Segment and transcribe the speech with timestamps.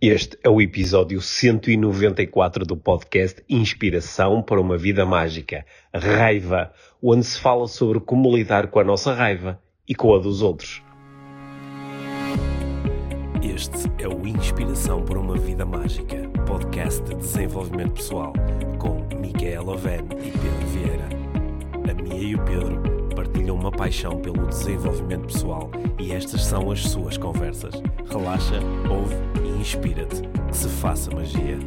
[0.00, 7.40] Este é o episódio 194 do podcast Inspiração para uma Vida Mágica, Raiva, onde se
[7.40, 10.80] fala sobre como lidar com a nossa raiva e com a dos outros.
[13.42, 18.32] Este é o Inspiração para uma Vida Mágica, podcast de desenvolvimento pessoal,
[18.78, 21.08] com Micaela Oven e Pedro Vieira.
[21.90, 26.82] A Mia e o Pedro partilham uma paixão pelo desenvolvimento pessoal e estas são as
[26.82, 27.74] suas conversas.
[28.08, 30.22] Relaxa, ouve e inspira-te.
[30.48, 31.58] Que se faça magia.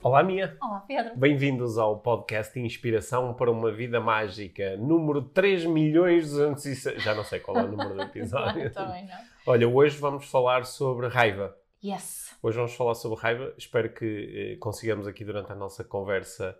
[0.00, 0.56] Olá, Mia.
[0.62, 1.16] Olá, Pedro.
[1.16, 6.74] Bem-vindos ao podcast Inspiração para uma Vida Mágica, número 3 milhões de...
[7.00, 8.70] Já não sei qual é o número do episódio.
[8.72, 9.16] Também não.
[9.44, 11.56] Olha, hoje vamos falar sobre raiva.
[11.84, 12.36] Yes.
[12.40, 13.52] Hoje vamos falar sobre raiva.
[13.58, 16.56] Espero que eh, consigamos aqui durante a nossa conversa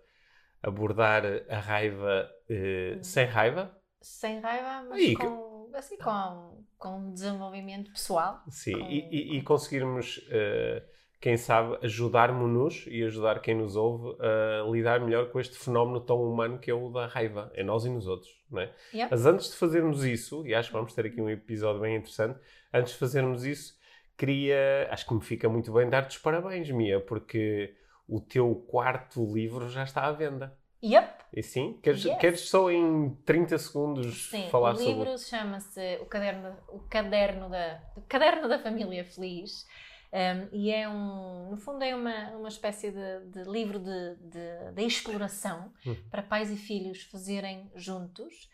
[0.61, 3.03] abordar a raiva eh, hum.
[3.05, 3.78] sem raiva.
[4.01, 8.43] Sem raiva, mas e, com, assim, com, com desenvolvimento pessoal.
[8.49, 8.87] Sim, com...
[8.91, 10.83] e, e, conseguirmos, eh,
[11.21, 16.23] quem sabe, ajudar-nos e ajudar quem nos ouve a lidar melhor com este fenómeno tão
[16.23, 18.31] humano que é o da raiva, é nós e nos outros.
[18.51, 18.73] Não é?
[18.95, 19.09] Yep.
[19.11, 22.39] Mas antes de fazermos isso, e acho que vamos ter aqui um episódio bem interessante,
[22.73, 23.77] antes de fazermos isso,
[24.17, 27.75] queria, acho que me fica muito bem dar-te os parabéns, Mia, porque
[28.07, 30.57] o teu quarto livro já está à venda.
[30.83, 31.25] Yep.
[31.35, 31.79] E sim?
[31.83, 32.19] Queres, yes.
[32.19, 34.93] queres só em 30 segundos sim, falar sobre...
[34.93, 39.67] o livro chama-se o caderno, o caderno, da, o caderno da Família Feliz.
[40.11, 44.73] Um, e é um, no fundo é uma, uma espécie de, de livro de, de,
[44.73, 45.95] de exploração hum.
[46.11, 48.49] para pais e filhos fazerem juntos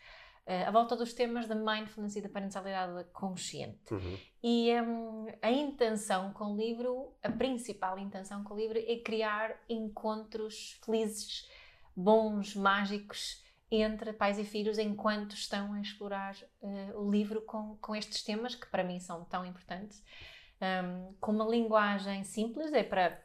[0.45, 3.93] uh, à volta dos temas da mindfulness e da parentalidade consciente.
[3.93, 4.17] Uhum.
[4.43, 9.55] E um, a intenção com o livro, a principal intenção com o livro é criar
[9.69, 11.49] encontros felizes,
[11.95, 17.95] bons, mágicos entre pais e filhos enquanto estão a explorar uh, o livro com, com
[17.95, 20.03] estes temas que para mim são tão importantes.
[20.61, 23.24] Um, com uma linguagem simples, é para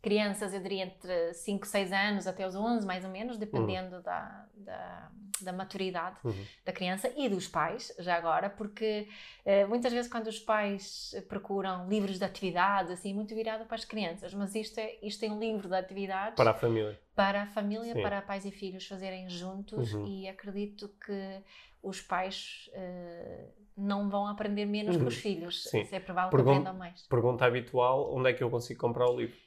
[0.00, 4.02] crianças, eu diria entre 5, 6 anos até os 11, mais ou menos, dependendo uhum.
[4.02, 5.10] da, da,
[5.40, 6.44] da, maturidade uhum.
[6.64, 9.08] da criança e dos pais, já agora, porque
[9.44, 13.84] eh, muitas vezes quando os pais procuram livros de atividades, assim, muito virado para as
[13.84, 16.36] crianças, mas isto é, isto é um livro de atividades...
[16.36, 16.98] Para a família.
[17.14, 18.02] Para a família, Sim.
[18.02, 20.06] para pais e filhos fazerem juntos uhum.
[20.06, 21.42] e acredito que
[21.82, 22.70] os pais...
[22.72, 23.48] Eh,
[23.80, 25.20] não vão aprender menos que os uhum.
[25.20, 25.62] filhos.
[25.62, 25.86] Sim.
[25.92, 27.06] É provável Pergun que aprendam mais.
[27.06, 29.38] Pergunta habitual: onde é que eu consigo comprar o livro?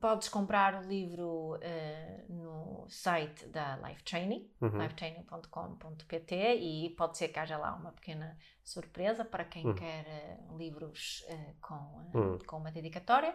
[0.00, 4.80] Podes comprar o livro uh, no site da Life Training, uhum.
[4.80, 9.74] lifetraining.com.pt e pode ser que haja lá uma pequena surpresa para quem uhum.
[9.74, 12.38] quer uh, livros uh, com, uhum.
[12.46, 13.34] com uma dedicatória.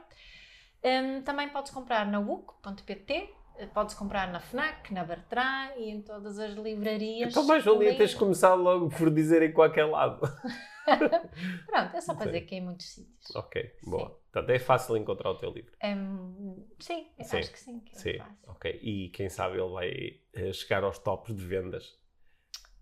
[0.83, 3.33] Um, também podes comprar na WUC.pt,
[3.73, 7.31] podes comprar na FNAC, na Bertrand e em todas as livrarias.
[7.31, 10.19] Então mais valia teres começado logo por dizer em qualquer lado.
[11.65, 13.35] Pronto, é só para dizer que é em muitos sítios.
[13.35, 14.09] Ok, boa.
[14.09, 14.15] Sim.
[14.31, 15.71] Portanto, é fácil encontrar o teu livro.
[15.83, 17.79] Um, sim, sim, acho que sim.
[17.79, 18.35] Que é sim, fácil.
[18.47, 18.79] ok.
[18.81, 22.01] E quem sabe ele vai uh, chegar aos tops de vendas.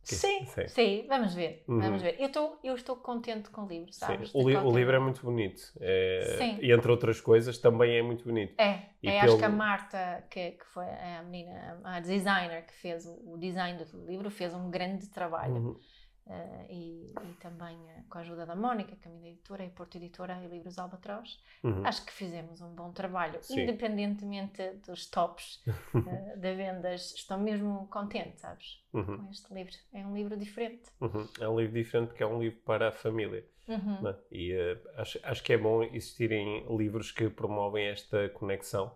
[0.03, 1.63] Sim, sim, sim, vamos ver.
[1.67, 1.79] Uhum.
[1.79, 2.19] Vamos ver.
[2.19, 4.33] Eu, tô, eu estou contente com o livro, sabes?
[4.33, 5.62] O, li o, livro é muito bonito.
[5.79, 6.57] É, sim.
[6.59, 8.59] E entre outras coisas, também é muito bonito.
[8.59, 9.33] É, é pelo...
[9.33, 13.78] acho que a Marta, que, que foi a menina, a designer que fez o design
[13.78, 15.53] do livro, fez um grande trabalho.
[15.53, 15.79] Uhum
[16.26, 20.40] Uh, e, e, também uh, com a ajuda da Mónica, Caminho Editora e Porto Editora
[20.44, 21.86] e Livros Albatroz, uhum.
[21.86, 23.40] acho que fizemos um bom trabalho.
[23.42, 23.62] Sim.
[23.62, 28.81] Independentemente dos tops uh, de vendas, estou mesmo contente, sabes?
[28.94, 29.18] Uhum.
[29.18, 29.74] Com este livro.
[29.94, 30.84] É um livro diferente.
[31.02, 31.28] Uhum.
[31.40, 33.44] É um livro diferente porque é um livro para a família.
[33.68, 34.08] Uhum.
[34.08, 34.16] É?
[34.31, 34.54] E
[34.98, 38.96] acho, acho que é bom existirem livros que promovem esta conexão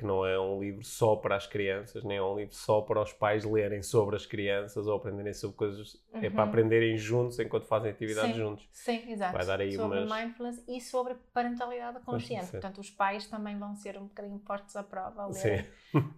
[0.00, 3.02] que não é um livro só para as crianças, nem é um livro só para
[3.02, 6.22] os pais lerem sobre as crianças ou aprenderem sobre coisas, uhum.
[6.22, 6.48] é para uhum.
[6.48, 8.66] aprenderem juntos enquanto fazem atividades sim, juntos.
[8.72, 9.36] Sim, exato.
[9.36, 10.10] Vai dar aí sobre umas...
[10.10, 12.46] mindfulness e sobre parentalidade consciente.
[12.46, 12.52] Sim.
[12.52, 15.66] Portanto, os pais também vão ser um bocadinho postos à prova ao, lerem,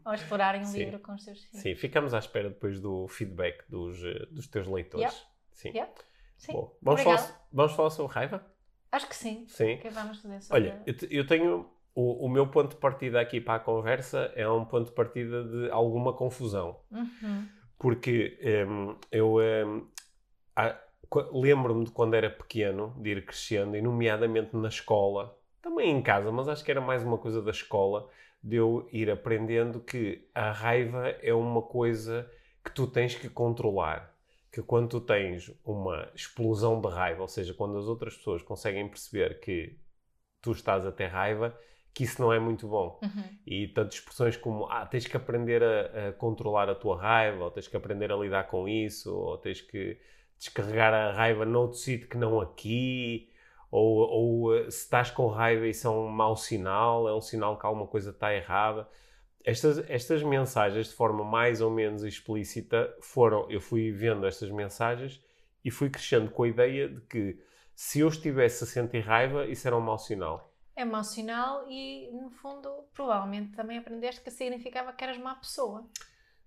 [0.04, 1.60] ao explorarem um livro com os seus filhos.
[1.60, 5.12] Sim, ficamos à espera depois do feedback dos, eh, dos teus leitores.
[5.12, 5.26] Yep.
[5.50, 5.72] Sim.
[5.74, 6.00] Yep.
[6.36, 6.52] sim.
[6.52, 8.46] Bom, vamos, falar, vamos falar sobre raiva?
[8.92, 9.44] Acho que sim.
[9.48, 9.74] Sim.
[9.74, 10.62] O que vamos fazer sobre...
[10.62, 14.48] Olha, eu, eu tenho o, o, meu ponto de partida aqui para a conversa é
[14.48, 16.80] um ponto de partida de alguma confusão.
[16.90, 17.46] Uhum.
[17.78, 19.86] Porque um, eu um,
[21.32, 26.32] lembro-me de quando era pequeno, de ir crescendo, e nomeadamente na escola, também em casa,
[26.32, 28.08] mas acho que era mais uma coisa da escola,
[28.42, 32.28] de eu ir aprendendo que a raiva é uma coisa
[32.64, 34.12] que tu tens que controlar.
[34.50, 38.88] Que quando tu tens uma explosão de raiva, ou seja, quando as outras pessoas conseguem
[38.88, 39.78] perceber que
[40.42, 41.56] tu estás a ter raiva,
[41.94, 42.98] que isso não é muito bom.
[43.02, 43.24] Uhum.
[43.46, 47.50] E tanto expressões como ah, tens que aprender a, a, controlar a tua raiva, ou
[47.50, 49.98] tens que aprender a lidar com isso, ou tens que
[50.38, 53.28] descarregar a raiva noutro sítio que não aqui,
[53.70, 57.58] ou, ou eh, se estás com raiva isso é um mau sinal, é um sinal
[57.58, 58.88] que alguma coisa está errada.
[59.44, 63.50] Estas, estas mensagens, de forma mais ou menos explícita, foram.
[63.50, 65.20] Eu fui vendo estas mensagens
[65.64, 67.38] e fui crescendo com a ideia de que
[67.74, 70.51] se eu estivesse a sentir raiva, isso era um mau sinal.
[70.74, 75.86] É mau sinal e, no fundo, provavelmente também aprendeste que significava que eras má pessoa.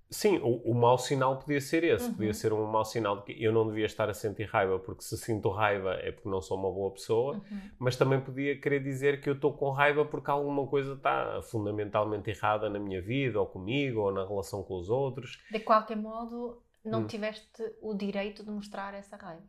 [0.09, 2.05] Sim, o, o mau sinal podia ser esse.
[2.09, 2.13] Uhum.
[2.13, 5.03] Podia ser um mau sinal de que eu não devia estar a sentir raiva, porque
[5.03, 7.61] se sinto raiva é porque não sou uma boa pessoa, Uhum.
[7.79, 12.29] mas também podia querer dizer que eu estou com raiva porque alguma coisa está fundamentalmente
[12.29, 15.39] errada na minha vida, ou comigo, ou na relação com os outros.
[15.51, 17.07] De qualquer modo, não Hum.
[17.07, 19.43] tiveste o direito de mostrar essa raiva.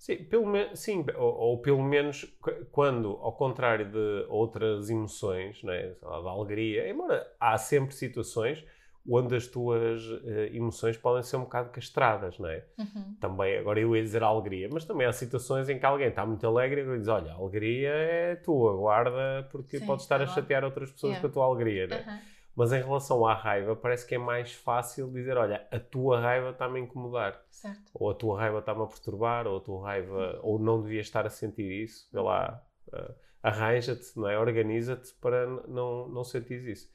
[0.00, 5.92] Sim, pelo, sim ou, ou pelo menos qu- quando, ao contrário de outras emoções, né,
[6.00, 8.64] da alegria, embora há sempre situações
[9.06, 12.64] onde as tuas eh, emoções podem ser um bocado castradas, não é?
[12.78, 13.14] Uhum.
[13.20, 16.46] Também, agora eu ia dizer alegria, mas também há situações em que alguém está muito
[16.46, 20.34] alegre e diz: Olha, a alegria é tua, guarda, porque Sim, podes estar a agora-
[20.34, 21.20] chatear outras pessoas Yeah.
[21.20, 22.04] com a tua alegria, né?
[22.06, 22.18] Uhum.
[22.54, 26.50] Mas em relação à raiva, parece que é mais fácil dizer: Olha, a tua raiva
[26.50, 27.90] está-me a incomodar Certo.
[27.94, 31.26] ou a tua raiva está-me a perturbar, ou a tua raiva, ou não devias estar
[31.26, 32.62] a sentir isso, vê lá,
[32.92, 34.38] ah, arranja-te, não é?
[34.38, 36.90] Organiza-te para não, não sentir isso.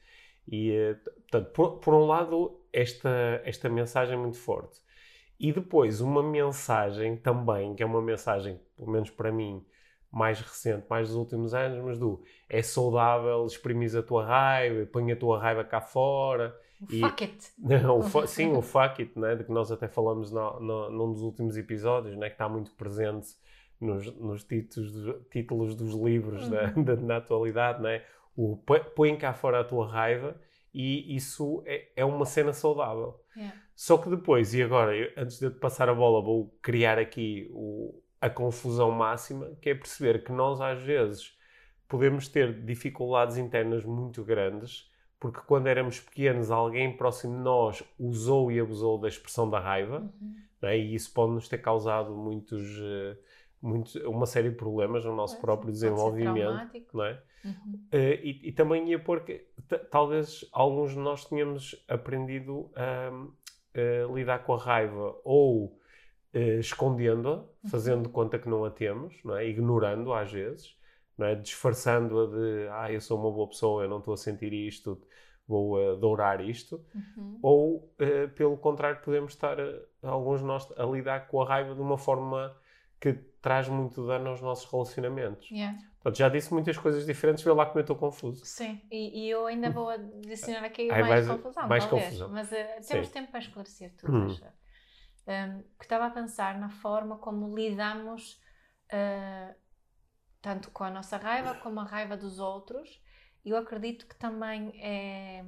[0.48, 4.80] E, t- portanto, por, por um lado, esta, esta mensagem é muito forte.
[5.38, 9.64] E depois, uma mensagem também, que é uma mensagem, pelo menos para mim,
[10.16, 15.12] mais recente, mais dos últimos anos, mas do é saudável, exprimir a tua raiva, põe
[15.12, 16.56] a tua raiva cá fora.
[16.90, 17.52] E- Fuck it.
[17.58, 20.90] Não, o fu- sim, o fuck it, né, de que nós até falamos no, no-
[20.90, 23.28] num dos últimos episódios, né, que está muito presente
[23.80, 26.82] nos, nos títulos, do- títulos dos livros da- Uhum.
[26.84, 28.02] da- na atualidade, né,
[28.34, 30.34] o põe- põe cá fora a tua raiva
[30.72, 33.20] e isso é, é uma cena saudável.
[33.36, 33.54] Yeah.
[33.74, 36.98] Só que depois, e agora, eu- antes de eu te passar a bola, vou criar
[36.98, 41.36] aqui o- a confusão máxima, que é perceber que nós às vezes
[41.88, 44.90] podemos ter dificuldades internas muito grandes,
[45.20, 50.00] porque quando éramos pequenos alguém próximo de nós usou e abusou da expressão da raiva,
[50.20, 50.34] Uhum.
[50.60, 50.76] não é?
[50.78, 53.16] e isso pode nos ter causado muitos, eh,
[53.62, 56.70] muitos, uma série de problemas no nosso Pois, próprio ser desenvolvimento.
[56.92, 57.22] Não é?
[57.44, 57.80] Uhum.
[57.92, 59.46] Eh, e, e também ia pôr que
[59.90, 63.08] talvez alguns de nós tenhamos aprendido a,
[64.08, 65.78] a lidar com a raiva ou
[66.32, 69.46] eh, escondendo-a, fazendo conta que não a temos, não é?
[69.48, 70.76] ignorando às vezes,
[71.16, 71.34] não é?
[71.34, 75.00] disfarçando-a de ah, eu sou uma boa pessoa, eu não estou a sentir isto,
[75.46, 76.84] vou eh, adorar isto.
[76.94, 77.38] Uhum.
[77.42, 81.74] Ou, eh, pelo contrário, podemos estar, eh, alguns de nós, a lidar com a raiva
[81.74, 82.54] de uma forma
[83.00, 85.50] que traz muito dano aos nossos relacionamentos.
[85.50, 85.78] Yeah.
[86.00, 88.44] Portanto, já disse muitas coisas diferentes, vê lá como eu estou confuso.
[88.44, 92.04] Sim, e, e eu ainda vou adicionar aqui Ai, mais, mais- confusão, mais talvez.
[92.06, 92.28] confusão.
[92.30, 93.12] Mas eh, temos Sim.
[93.12, 94.26] tempo para esclarecer tudo, Hum.
[94.26, 94.42] acho.
[95.26, 98.40] Um, que estava a pensar na forma como lidamos
[98.88, 99.56] eh,
[100.40, 103.02] tanto com a nossa raiva como a raiva dos outros.
[103.44, 105.44] E eu acredito que também é,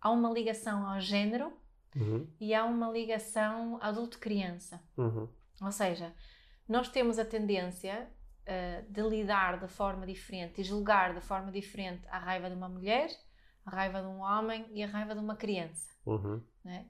[0.00, 1.52] há uma ligação ao género
[1.96, 4.80] Uhum, e há uma ligação adulto-criança.
[4.96, 5.28] uhum,
[5.62, 6.14] Ou seja,
[6.68, 8.08] nós temos a tendência
[8.44, 12.68] eh, de lidar de forma diferente e julgar de forma diferente a raiva de uma
[12.68, 13.08] mulher,
[13.64, 15.90] a raiva de um homem e a raiva de uma criança.
[16.04, 16.86] uhum, né?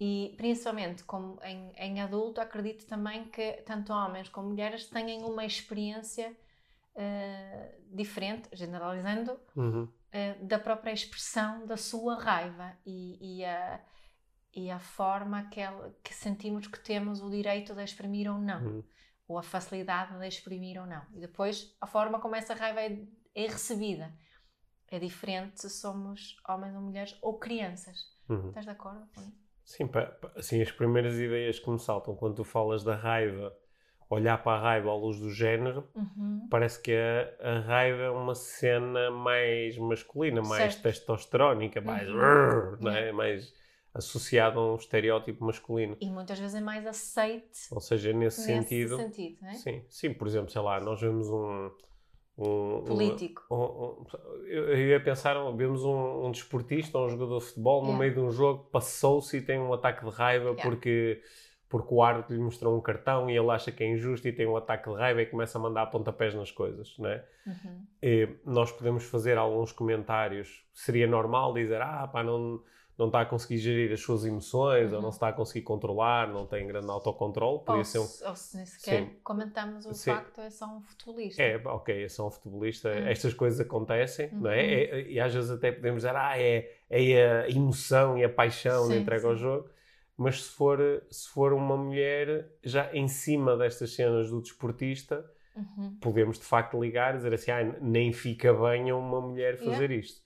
[0.00, 5.44] E principalmente como em, em adulto, acredito também que tanto homens como mulheres tenham uma
[5.44, 6.36] experiência
[6.94, 13.80] eh, diferente, generalizando, uhum, eh, da própria expressão da sua raiva e, e a,
[14.54, 18.64] e a forma que, ela- que sentimos que temos o direito de exprimir ou não,
[18.64, 18.84] uhum.
[19.26, 21.04] ou a facilidade de exprimir ou não.
[21.14, 24.12] E depois a forma como essa raiva é, é recebida
[24.88, 27.98] é diferente se somos homens ou mulheres ou crianças.
[28.28, 28.48] uhum.
[28.48, 29.47] Estás de acordo com isso?
[29.68, 29.86] Sim,
[30.34, 33.54] assim, as primeiras ideias que me saltam quando tu falas da raiva,
[34.08, 36.48] olhar para a raiva à luz do género, Uhum.
[36.48, 40.82] parece que a, a raiva é uma cena mais masculina, mais Certo.
[40.84, 42.16] testosterónica, mais, Uhum.
[42.16, 43.12] "Rrr", não é?
[43.12, 43.52] mais
[43.92, 45.98] associada a um estereótipo masculino.
[46.00, 49.52] E muitas vezes é mais aceite Ou seja, nesse, nesse sentido, sentido, é?
[49.52, 51.70] sim, sim, por exemplo, sei lá, nós vemos um,
[52.38, 53.42] um- Político.
[53.50, 54.06] um- um-
[54.46, 57.98] eu ia pensar, vemos um, desportista, um jogador de futebol, no Yeah.
[58.00, 60.62] meio de um jogo, passou-se e tem um ataque de raiva Yeah.
[60.62, 61.20] porque,
[61.68, 64.46] porque o árbitro lhe mostrou um cartão e ele acha que é injusto e tem
[64.46, 67.24] um ataque de raiva e começa a mandar pontapés nas coisas, não é?
[67.46, 67.86] Uhum.
[68.02, 70.64] E nós podemos fazer alguns comentários.
[70.72, 72.62] Seria normal dizer, ah, pá, não,
[72.98, 75.02] não está a conseguir gerir as suas emoções, ou Uhum.
[75.04, 77.60] não se está a conseguir controlar, não tem grande autocontrole.
[77.64, 78.06] Podia Ou, ser um...
[78.06, 79.10] se- ou se nem sequer Sim.
[79.22, 80.10] comentamos o Sim.
[80.10, 81.40] facto é só um futebolista.
[81.42, 83.06] É, ok, é só um futebolista, Hum.
[83.06, 84.62] estas coisas acontecem, não é?
[84.64, 84.70] Uhum.
[84.98, 88.88] É- E às vezes até podemos dizer, ah, é, é a emoção e a paixão
[88.88, 89.70] de Sim, entrega ao jogo.
[90.16, 95.24] mas se for, se for uma mulher já em cima destas cenas do desportista,
[95.58, 95.96] Uhum.
[96.00, 99.90] podemos de facto ligar e dizer assim, ah, nem fica bem a uma mulher fazer
[99.90, 99.94] Yeah.
[100.06, 100.22] isto.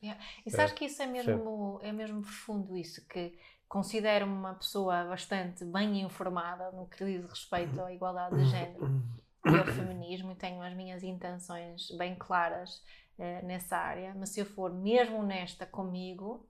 [0.46, 5.64] E sabes que isso é mesmo, é mesmo profundo, isso, que considero-me uma pessoa bastante
[5.64, 9.02] bem informada no que diz respeito à igualdade de género
[9.50, 12.82] e ao feminismo e tenho as minhas intenções bem claras
[13.18, 16.46] eh, nessa área, mas se eu for mesmo honesta comigo,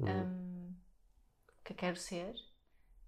[0.00, 0.08] Uhum.
[0.08, 0.74] hum,
[1.64, 2.34] que quero ser,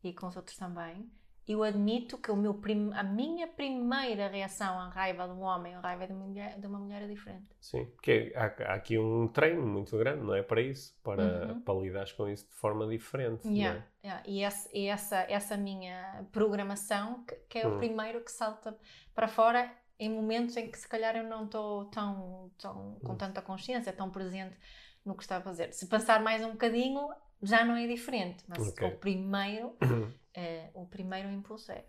[0.04, 1.10] e com os outros também,
[1.46, 5.72] eu admito que o meu prim- a minha primeira reação à raiva de um homem
[5.74, 7.46] ou à raiva de uma mulher, de uma mulher é diferente.
[7.60, 10.42] Sim, porque há, há aqui um treino muito grande, não é?
[10.42, 11.60] Para isso, para, Uhum.
[11.60, 13.46] para lidar com isso de forma diferente.
[13.46, 13.50] é?
[13.50, 14.22] Yeah, yeah.
[14.26, 17.78] E, esse- e essa, essa minha programação, que, que é o Hum.
[17.78, 18.76] primeiro que salta
[19.14, 23.18] para fora em momentos em que se calhar eu não estou tão, tão, com Hum.
[23.18, 24.56] tanta consciência, tão presente
[25.04, 25.72] no que está a fazer.
[25.72, 27.08] Se passar mais um bocadinho,
[27.42, 28.82] já não é diferente, mas Ok.
[28.86, 29.76] o primeiro,
[30.34, 31.84] eh, o primeiro impulso é.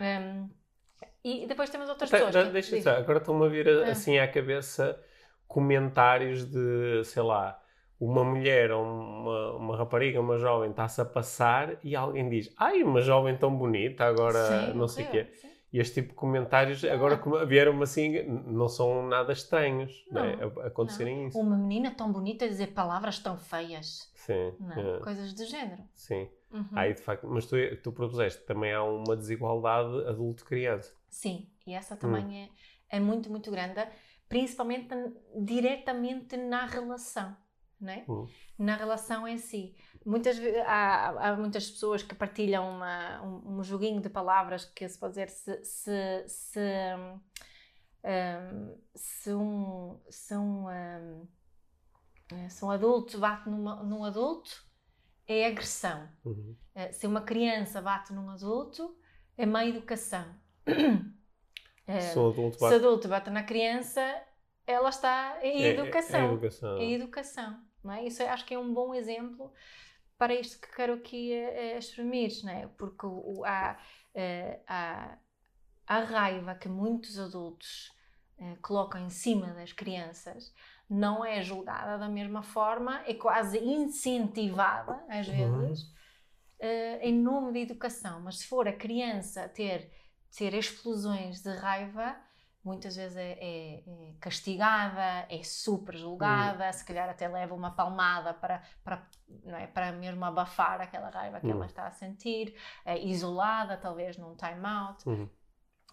[0.00, 0.48] Hum,
[1.24, 2.34] e depois temos outras Tá, pessoas.
[2.34, 3.90] tá, que- deixa só, agora estão-me a vir Ah.
[3.90, 4.98] assim à cabeça
[5.46, 7.60] comentários de, sei lá,
[7.98, 12.82] uma mulher ou uma, uma rapariga, uma jovem está-se a passar e alguém diz, ai,
[12.82, 15.28] uma jovem tão bonita, agora Sim, não sei o quê.
[15.34, 15.48] sim.
[15.72, 20.36] E este tipo de comentários agora como vieram-me assim, não são nada estranhos não é?
[20.36, 21.38] Não, A- acontecerem isso.
[21.38, 24.10] Uma menina tão bonita a dizer palavras tão feias.
[24.14, 25.82] Sim, Não, é, coisas do género.
[25.94, 26.28] sim.
[26.56, 26.66] Uhum.
[26.72, 30.94] Aí, de facto, mas tu, tu propuseste também há uma desigualdade adulto-criança.
[31.10, 31.98] Sim, e essa Hum.
[31.98, 32.44] também
[32.90, 33.86] é, é muito, muito grande,
[34.28, 34.88] principalmente
[35.36, 37.36] diretamente na relação,
[37.86, 38.04] é?
[38.08, 38.26] Hum.
[38.58, 39.76] Na relação em si.
[40.04, 44.98] Muitas, há, há muitas pessoas que partilham uma- um, um joguinho de palavras que se
[44.98, 46.60] pode dizer se, se, se,
[46.96, 47.20] hum,
[48.04, 51.28] hum, se um, se um, hum,
[52.48, 54.64] se um adulto bate numa, num adulto,
[55.26, 56.08] é agressão.
[56.24, 56.56] Uhum.
[56.74, 58.96] Eh, se uma criança bate num adulto,
[59.36, 60.24] é má educação.
[61.86, 64.00] Eh, Se um adulto se bate- adulto bate na criança,
[64.66, 66.20] ela está em é- é- educação.
[66.20, 66.78] É, educação.
[66.78, 67.62] É educação.
[67.84, 68.04] Não é?
[68.04, 69.52] Isso é- acho que é um bom exemplo
[70.18, 72.66] para isto que quero aqui eh, exprimir, não é?
[72.76, 73.78] porque o, há,
[74.66, 75.18] há,
[75.86, 77.92] a raiva que muitos adultos
[78.62, 80.52] colocam em cima das crianças
[80.88, 85.60] não é julgada da mesma forma, é quase incentivada, às Uhum.
[85.60, 85.92] vezes,
[86.58, 88.20] eh, em nome da educação.
[88.20, 89.90] Mas se for a criança ter,
[90.36, 92.16] ter explosões de raiva,
[92.64, 98.34] muitas vezes é, é- é castigada, é super julgada, se calhar até leva uma palmada
[98.34, 99.08] para, para,
[99.44, 101.52] não é, para mesmo abafar aquela raiva que Uhum.
[101.52, 105.08] ela está a sentir, é isolada, talvez num time-out.
[105.08, 105.28] Uhum.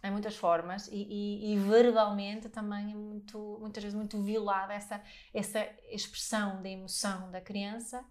[0.03, 5.01] Há muitas formas e, e- e verbalmente também é muito, muitas vezes muito violada essa,
[5.33, 8.05] essa expressão da emoção da criança.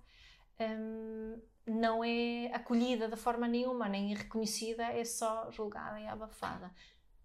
[0.61, 6.73] hum, não é acolhida de forma nenhuma, nem é reconhecida, é só julgada e abafada.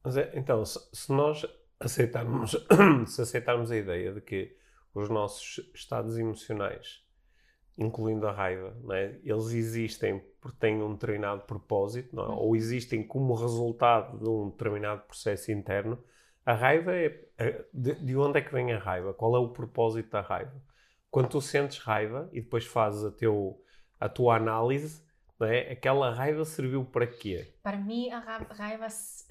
[0.05, 1.45] É, então, se, se nós
[1.79, 2.55] aceitarmos,
[3.07, 4.55] se aceitarmos a ideia de que
[4.93, 7.03] os nossos estados emocionais,
[7.77, 9.19] incluindo a raiva, não é?
[9.23, 12.27] eles existem porque têm um determinado propósito, não é?
[12.27, 12.35] Uhum.
[12.35, 16.01] ou existem como resultado de um determinado processo interno,
[16.45, 17.27] a raiva é.
[17.73, 19.13] De, de onde é que vem a raiva?
[19.13, 20.55] Qual é o propósito da raiva?
[21.11, 23.61] Quando tu sentes raiva e depois fazes a, teu,
[23.99, 25.03] a tua análise,
[25.45, 25.71] é?
[25.71, 27.53] aquela raiva serviu para quê?
[27.61, 28.87] Para mim, a ra- raiva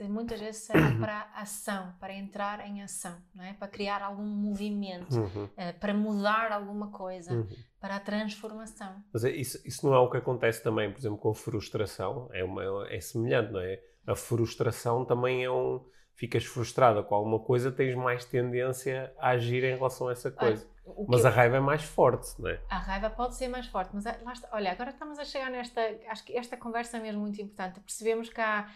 [0.09, 3.55] muitas vezes serve para ação, para entrar em ação, não é?
[3.55, 7.49] para criar algum movimento, Uhum, eh, para mudar alguma coisa, uhum.
[7.81, 9.03] para a transformação.
[9.13, 12.29] Mas é- isso, isso não é o que acontece também, por exemplo, com a frustração.
[12.33, 13.81] É, uma, é semelhante, não é?
[14.07, 15.85] A frustração também é um.
[16.15, 20.65] Ficas frustrada com alguma coisa, tens mais tendência a agir em relação a essa coisa.
[20.65, 20.76] O que
[21.09, 22.61] Mas eu- a raiva é mais forte, não é?
[22.71, 25.81] A raiva pode ser mais forte, mas ah, está- olha, agora estamos a chegar nesta.
[26.09, 27.81] Acho que esta conversa é mesmo muito importante.
[27.81, 28.69] Percebemos que há.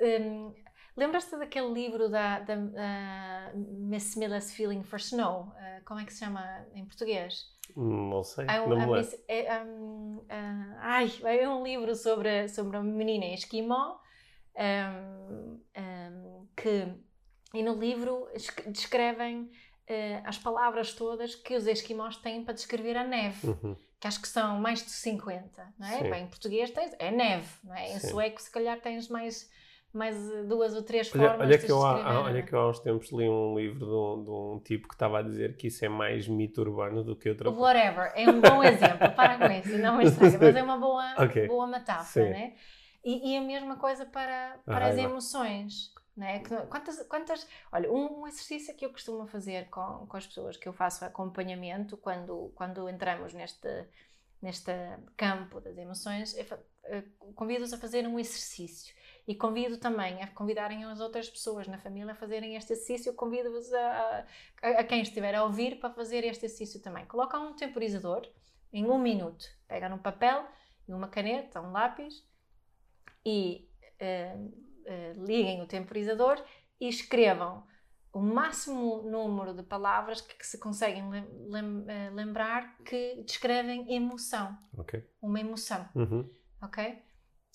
[0.00, 0.54] hum,
[0.94, 5.50] Lembras-te daquele livro da, da da Miss Miller's Feeling for Snow?
[5.56, 6.42] Ah, como é que se chama
[6.74, 7.46] em português?
[7.74, 8.44] Não sei.
[8.46, 8.98] É um, não me.
[8.98, 13.96] Miss- é, um, ah, ai, é um livro sobre, sobre uma menina em esquimó
[14.54, 16.92] um, um, que.
[17.54, 18.28] E no livro
[18.66, 19.50] descrevem
[19.86, 23.76] eh, as palavras todas que os esquimós têm para descrever a neve Uhum.
[24.00, 25.98] que acho que são mais de 50, não é?
[25.98, 26.10] Sim.
[26.10, 27.92] Bem, em português tens, é neve, não é?
[27.92, 28.10] Em Sim.
[28.10, 29.48] sueco, se calhar, tens mais,
[29.92, 32.16] mais eh, duas ou três Olha, formas olha de que eu, há, descrever.
[32.16, 34.88] há- olha que eu há uns tempos li um livro de um, de um tipo
[34.88, 37.60] que estava a dizer que isso é mais mito urbano do que outra coisa.
[37.60, 41.14] whatever é um bom exemplo, para com isso, não me estraga, mas é uma boa,
[41.18, 41.46] Ok.
[41.46, 42.30] boa metáfora, Sim.
[42.30, 42.54] né?
[43.04, 45.91] E, e a mesma coisa para, para as emoções.
[46.16, 46.42] Né?
[46.68, 50.72] Quantas, quantas, olha, um, exercício que eu costumo fazer com, com as pessoas que eu
[50.72, 53.88] faço acompanhamento quando, quando entramos neste,
[54.40, 54.72] neste
[55.16, 58.94] campo das emoções é uh, convido-os a fazer um exercício.
[59.26, 63.14] E convido também a convidarem as outras pessoas na família a fazerem este exercício.
[63.14, 64.26] Convido-vos a,
[64.60, 67.06] a, a, quem estiver a ouvir para fazer este exercício também.
[67.06, 68.28] Coloca um temporizador
[68.72, 69.46] em um minuto.
[69.68, 70.44] Pega num papel
[70.88, 72.26] e uma caneta, um lápis
[73.24, 73.68] e
[74.00, 76.42] uh, uh, liguem o temporizador
[76.80, 77.64] e escrevam
[78.12, 83.94] o máximo número de palavras que, que se conseguem lem, lem, eh, lembrar que descrevem
[83.94, 84.56] emoção.
[85.20, 85.88] Uma emoção.
[85.94, 86.28] Uhum.
[86.60, 87.02] Ok?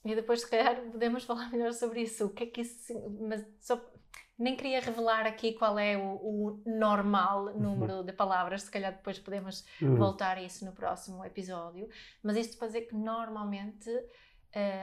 [0.04, 2.26] E depois, se calhar, podemos falar melhor sobre isso.
[2.26, 2.94] O que é que isso.
[3.22, 3.80] Mas só,
[4.38, 7.60] nem queria revelar aqui qual é o, o normal uhum.
[7.60, 8.06] número uhum.
[8.06, 9.96] de palavras, se calhar depois podemos uhum.
[9.96, 11.88] voltar a isso no próximo episódio.
[12.24, 13.90] Mas isto para dizer que normalmente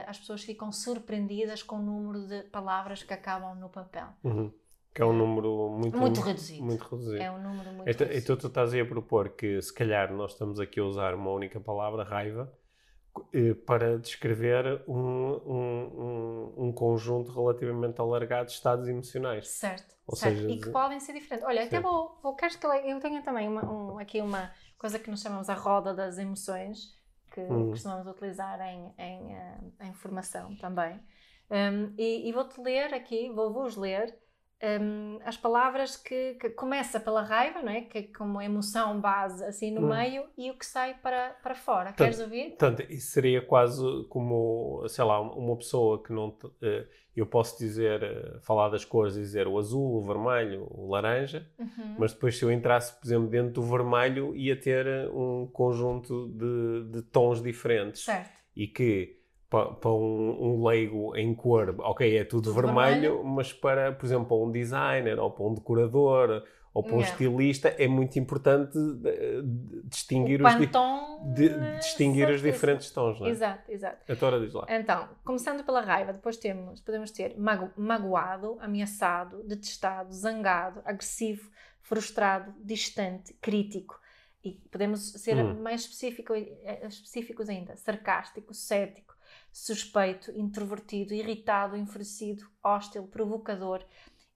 [0.07, 4.07] as pessoas ficam surpreendidas com o número de palavras que acabam no papel.
[4.23, 4.51] Uhum.
[4.93, 6.63] Que é um número muito, muito, reduzido.
[6.63, 7.21] muito reduzido.
[7.21, 8.23] É um número muito então, reduzido.
[8.23, 11.31] Então tu estás aí a propor que se calhar nós estamos aqui a usar uma
[11.31, 12.49] única palavra, raiva,
[13.33, 19.47] eh, para descrever um, um, um, um, conjunto relativamente alargado de estados emocionais.
[19.47, 20.37] Certo, Ou certo.
[20.37, 21.47] Seja, e que podem ser diferentes.
[21.47, 25.09] Olha, até vou, vou queres que eu tenho também uma, um, aqui uma coisa que
[25.09, 26.93] nós chamamos a roda das emoções,
[27.35, 27.69] que hum.
[27.69, 30.97] costumamos utilizar em, em, eh, em formação também.
[31.51, 34.17] Um, e, e vou-te ler aqui, vou-vos ler
[34.63, 37.81] um, as palavras que, que, começa pela raiva, não é?
[37.81, 39.89] Que é como emoção base assim no hum.
[39.89, 41.87] meio e o que sai para, para fora.
[41.87, 42.49] Tanto, Queres ouvir?
[42.51, 46.29] Portanto, isso seria quase como, sei lá, uma pessoa que não.
[46.29, 51.47] Uh, eu posso dizer, uh, falar das cores, dizer o azul, o vermelho, o laranja,
[51.57, 51.95] uhum.
[51.97, 56.27] mas depois se eu entrasse, por exemplo, dentro do vermelho, ia ter eh, um conjunto
[56.27, 58.03] de, de tons diferentes.
[58.03, 58.43] Certo.
[58.55, 59.17] E que
[59.49, 63.91] para, para um, um, leigo em cor, ok, é tudo, tudo vermelho, vermelho, mas para,
[63.93, 66.43] por exemplo, para um designer ou para um decorador
[66.75, 68.77] ou para um estilista é muito importante
[69.85, 70.69] distinguir, os, di
[71.33, 73.29] de, distinguir os diferentes tons, não é?
[73.29, 74.11] Exato, exato.
[74.11, 74.65] A Tora diz lá.
[74.67, 81.49] Então, começando pela raiva, depois temos, podemos ter mago, magoado, ameaçado, detestado, zangado, agressivo,
[81.81, 83.97] frustrado, distante, crítico.
[84.43, 85.61] E podemos ser hum.
[85.61, 89.15] mais específico, eh, específicos ainda, sarcástico, cético,
[89.49, 93.81] suspeito, introvertido, irritado, enfurecido, hostil, provocador,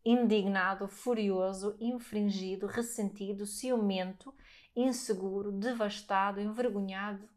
[0.06, 4.34] indignado, furioso, infringido, ressentido, ciumento,
[4.76, 7.28] inseguro, devastado, envergonhado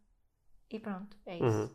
[0.71, 1.45] e pronto, é isso.
[1.45, 1.71] Uhum.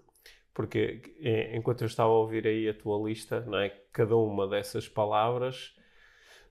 [0.54, 3.69] Porque é, enquanto eu estava a ouvir aí a tua lista, não é?
[3.91, 5.78] cada uma dessas palavras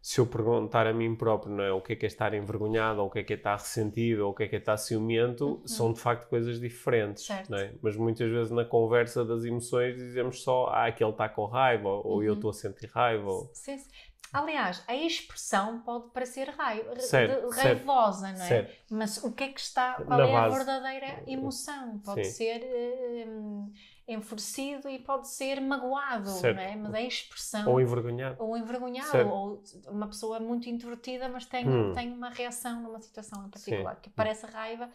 [0.07, 3.01] se eu perguntar a mim próprio não é, o que é que é estar envergonhado,
[3.01, 4.77] ou o que é que é estar ressentido, ou o que é que é estar
[4.77, 5.66] ciumento, uhum.
[5.66, 7.29] são de facto coisas diferentes.
[7.49, 7.75] Não é?
[7.83, 12.18] Mas muitas vezes na conversa das emoções dizemos só ah, aquele está com raiva, ou
[12.18, 12.22] uhum.
[12.22, 13.29] eu estou a sentir raiva.
[13.29, 13.51] Ou...
[13.53, 13.90] Sim, sim.
[14.32, 18.48] Aliás, a expressão pode parecer raiva, certo, raivosa, certo, não é?
[18.48, 18.84] Certo.
[18.90, 20.54] Mas o que é que está, qual na é base.
[20.54, 21.98] a verdadeira emoção?
[22.00, 22.32] Pode sim.
[22.32, 23.26] ser.
[23.28, 23.72] Hum,
[24.08, 26.76] enfurecido e pode ser magoado, não é?
[26.76, 27.68] Mas a expressão.
[27.68, 28.36] Ou envergonhado.
[28.38, 31.92] Ou envergonhado, ou uma pessoa muito introvertida, mas tem, hum.
[31.92, 34.02] tem uma reação numa situação em particular, sim.
[34.02, 34.88] que parece raiva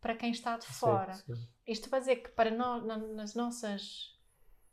[0.00, 1.14] para quem está de fora.
[1.14, 1.34] Sim.
[1.66, 4.17] Isto para dizer que para nós, nas nossas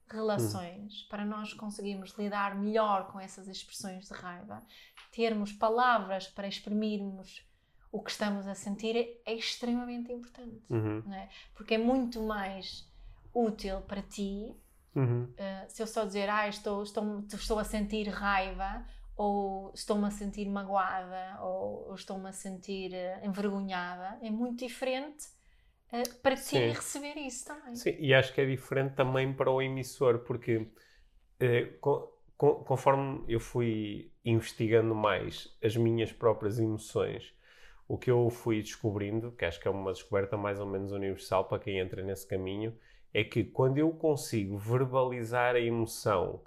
[0.09, 1.07] relações, hum.
[1.09, 4.63] para nós conseguirmos lidar melhor com essas expressões de raiva,
[5.11, 7.45] termos palavras para exprimirmos
[7.91, 11.01] o que estamos a sentir é, é extremamente importante, uhum.
[11.13, 11.29] é?
[11.53, 12.85] Porque é muito mais
[13.33, 14.53] útil para ti
[14.93, 15.23] uhum.
[15.23, 20.11] uh, se eu só dizer, ah, estou, estou, estou a sentir raiva, ou estou-me a
[20.11, 25.27] sentir magoada, ou, ou estou-me a sentir uh, envergonhada, é muito diferente
[26.21, 27.75] para ti receber isso também.
[27.75, 30.67] Sim, e acho que é diferente também para o emissor, porque
[31.79, 37.33] com, com, conforme eu fui investigando mais as minhas próprias emoções,
[37.87, 41.45] o que eu fui descobrindo, que acho que é uma descoberta mais ou menos universal
[41.45, 42.75] para quem entra nesse caminho,
[43.13, 46.41] é que quando eu consigo verbalizar a emoção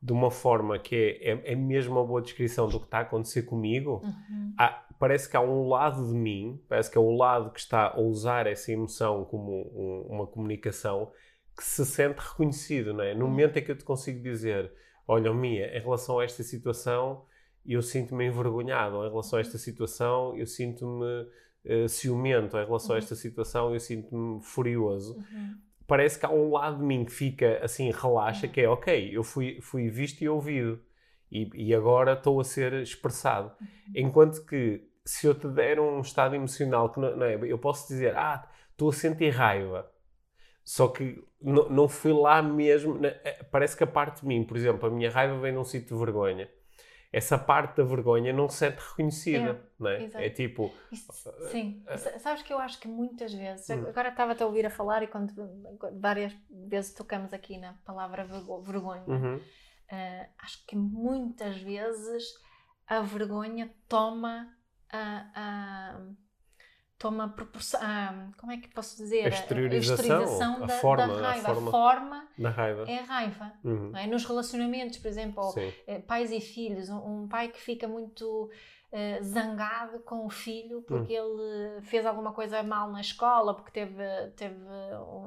[0.00, 3.02] de uma forma que é, é, é mesmo uma boa descrição do que está a
[3.02, 4.54] acontecer comigo, uhum.
[4.56, 7.88] há, parece que há um lado de mim, parece que é o lado que está
[7.88, 11.10] a usar essa emoção como um, uma comunicação
[11.56, 13.14] que se sente reconhecido, não é?
[13.14, 13.30] No uhum.
[13.30, 14.70] momento em que eu te consigo dizer,
[15.06, 17.24] olha, Mia, em relação a esta situação,
[17.64, 21.22] eu sinto-me envergonhado, em relação a esta situação, eu sinto-me
[21.84, 22.96] uh, ciumento, em relação uhum.
[22.96, 25.16] a esta situação, eu sinto-me furioso.
[25.16, 29.10] Uhum parece que há um lado de mim que fica assim, relaxa, que é ok,
[29.16, 30.80] eu fui, fui visto e ouvido
[31.30, 33.52] e, e agora estou a ser expressado.
[33.60, 33.66] Uhum.
[33.94, 37.86] Enquanto que se eu te der um estado emocional que não, não é, eu posso
[37.88, 39.90] dizer, ah, estou a sentir raiva.
[40.64, 42.98] Só que não, não fui lá mesmo.
[43.06, 45.96] É, parece que a parte de mim, por exemplo, a minha raiva vem num sítio
[45.96, 46.50] de vergonha.
[47.12, 50.02] essa parte da vergonha não se sente reconhecida, É, não é?
[50.02, 50.24] exato.
[50.24, 51.12] É tipo, Isso-
[51.50, 51.82] sim.
[51.96, 53.86] Sa- Sabes que eu acho que muitas vezes, Hum.
[53.88, 55.32] agora estava-te a ouvir a falar e quando
[55.98, 59.40] várias vezes tocamos aqui na palavra vergo- vergonha, uhum,
[59.90, 62.24] ah, acho que muitas vezes
[62.86, 64.48] a vergonha toma
[64.90, 65.30] a.
[65.34, 66.00] a-
[66.98, 67.78] Toma proporção.
[67.82, 69.26] a- como é que posso dizer?
[69.26, 71.54] A exteriorização, exteriorização a da, forma, da raiva.
[71.54, 71.68] forma.
[71.68, 72.84] A forma na raiva.
[72.90, 73.52] é a raiva.
[73.62, 74.06] Uhum, é?
[74.06, 75.52] Nos relacionamentos, por exemplo,
[75.86, 78.50] eh, pais e filhos, um, um pai que fica muito
[78.92, 81.36] eh, zangado com o filho porque Hum.
[81.76, 84.04] ele fez alguma coisa mal na escola, porque teve,
[84.36, 84.56] teve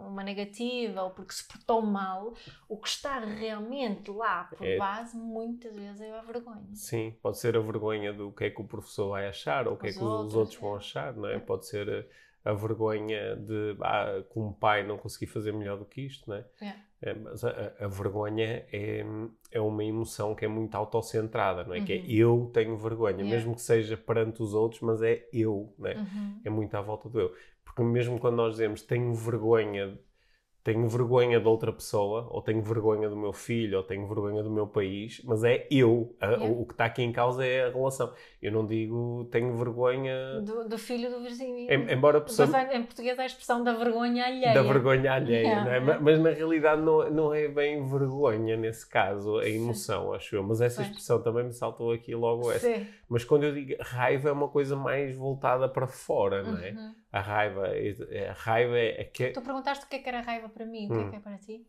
[0.08, 2.34] uma negativa ou porque se portou mal,
[2.67, 6.74] o que está realmente lá por É- base muitas vezes é a vergonha.
[6.74, 9.78] Sim, pode ser a vergonha do que é que o professor vai achar ou o
[9.78, 10.62] que é que os outros, outros é.
[10.62, 11.36] vão achar, não é?
[11.36, 11.39] É.
[11.39, 12.08] Pode ser
[12.45, 16.45] a, vergonha de, ah, como pai, não conseguir fazer melhor do que isto, não é?
[17.02, 19.06] É, mas a, a- vergonha é,
[19.52, 21.82] é uma emoção que é muito autocentrada, não é?
[21.82, 22.06] Que é Uhum.
[22.10, 23.30] eu tenho vergonha, Yeah.
[23.30, 25.96] mesmo que seja perante os outros, mas é eu, não é?
[25.96, 26.42] Uhum.
[26.44, 27.34] É muito à volta do eu.
[27.64, 29.98] Porque mesmo quando nós dizemos tenho vergonha,
[30.73, 34.51] tenho vergonha de outra pessoa, ou tenho vergonha do meu filho, ou tenho vergonha do
[34.51, 36.15] meu país, mas é eu.
[36.21, 36.45] A- Yeah.
[36.45, 38.13] O, o que está aqui em causa é a relação.
[38.41, 40.41] Eu não digo tenho vergonha.
[40.41, 41.71] Do, do filho do vizinho.
[41.71, 44.53] Em- embora pessoa em português é a expressão da vergonha alheia.
[44.53, 45.77] da vergonha alheia, Yeah, não é?
[45.79, 45.93] yeah.
[45.95, 49.55] Ma- Mas, na realidade não, não é bem vergonha nesse caso, a Sim.
[49.55, 50.43] emoção, acho eu.
[50.43, 52.67] Mas essa expressão também me saltou aqui logo essa.
[52.71, 52.86] Sim.
[53.10, 56.71] Mas quando eu digo raiva é uma coisa mais voltada para fora, não é?
[56.71, 56.93] Uhum.
[57.12, 60.10] A raiva, é- é- a raiva é, é que Tu perguntaste o que é que
[60.10, 61.10] era raiva para mim, o que é Hum.
[61.10, 61.65] que é para ti?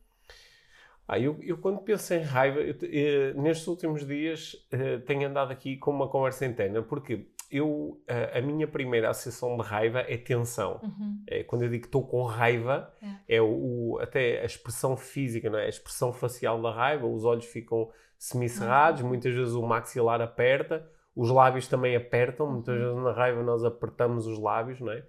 [1.09, 5.51] Ah, eu, eu quando penso em raiva, eu eh, nestes últimos dias eh, tenho andado
[5.51, 10.17] aqui com uma conversa interna, porque eu, eh, a minha primeira associação de raiva é
[10.17, 10.81] tensão.
[10.83, 11.25] Uhum.
[11.27, 12.93] É, quando eu digo que estou com raiva,
[13.27, 15.67] é, o, o- até a expressão física, não é?
[15.67, 19.09] a expressão facial da raiva, os olhos ficam semicerrados, Uhum.
[19.09, 22.83] muitas vezes o maxilar aperta, os lábios também apertam, muitas Uhum.
[22.83, 25.05] vezes na raiva nós apertamos os lábios, não é?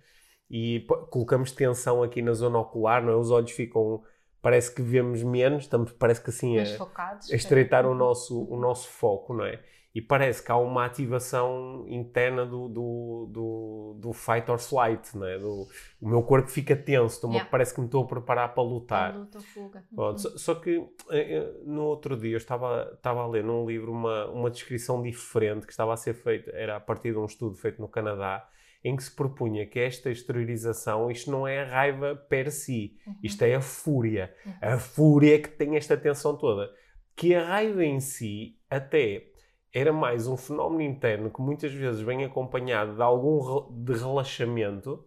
[0.54, 3.16] E colocamos tensão aqui na zona ocular, não é?
[3.16, 4.04] Os olhos ficam,
[4.42, 7.32] parece que vemos menos, estamos, parece que assim Mais é, focados.
[7.32, 7.96] a estreitar o Uhum.
[7.96, 9.62] nosso, o nosso foco, não é?
[9.96, 15.26] E parece que há uma ativação interna do, do, do, do fight or flight, não
[15.28, 15.38] é?
[15.38, 15.68] Do,
[16.02, 17.50] o meu corpo fica tenso, Yeah.
[17.50, 19.14] parece que me estou a preparar para lutar.
[19.14, 19.84] A luta fuga.
[19.92, 20.18] Uhum.
[20.18, 20.78] só, só que
[21.12, 25.02] eh, eh, no outro dia eu estava, estava a ler num livro uma, uma descrição
[25.02, 28.48] diferente que estava a ser feita, era a partir de um estudo feito no Canadá,
[28.84, 33.16] em que se propunha que esta exteriorização, isto não é a raiva per si, Uhum.
[33.24, 34.34] isto é a fúria.
[34.46, 34.54] Uhum.
[34.62, 36.70] A fúria que tem esta tensão toda.
[37.16, 39.28] Que a raiva em si até
[39.74, 45.06] era mais um fenómeno interno que muitas vezes vem acompanhado de algum re- de relaxamento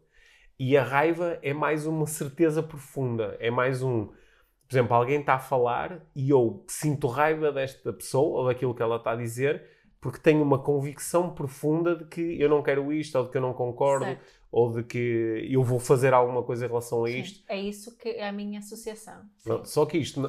[0.59, 3.37] e a raiva é mais uma certeza profunda.
[3.41, 4.07] É mais um.
[4.07, 8.83] Por exemplo, alguém está a falar e eu sinto raiva desta pessoa ou daquilo que
[8.83, 9.63] ela está a dizer
[10.05, 13.41] porque tenho uma convicção profunda de que eu não quero isto ou de que eu
[13.41, 14.23] não concordo Certo.
[14.53, 17.21] ou de que eu vou fazer alguma coisa em relação a Sim.
[17.21, 17.43] isto.
[17.49, 19.23] É isso que é a minha associação.
[19.43, 20.21] Pronto, Só que isto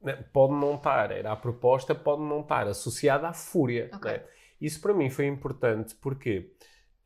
[0.00, 3.90] né, pode não estar, era a proposta, pode não estar associada à fúria.
[3.92, 4.08] Ok.
[4.08, 4.22] né?
[4.60, 6.52] Isso para mim foi importante porque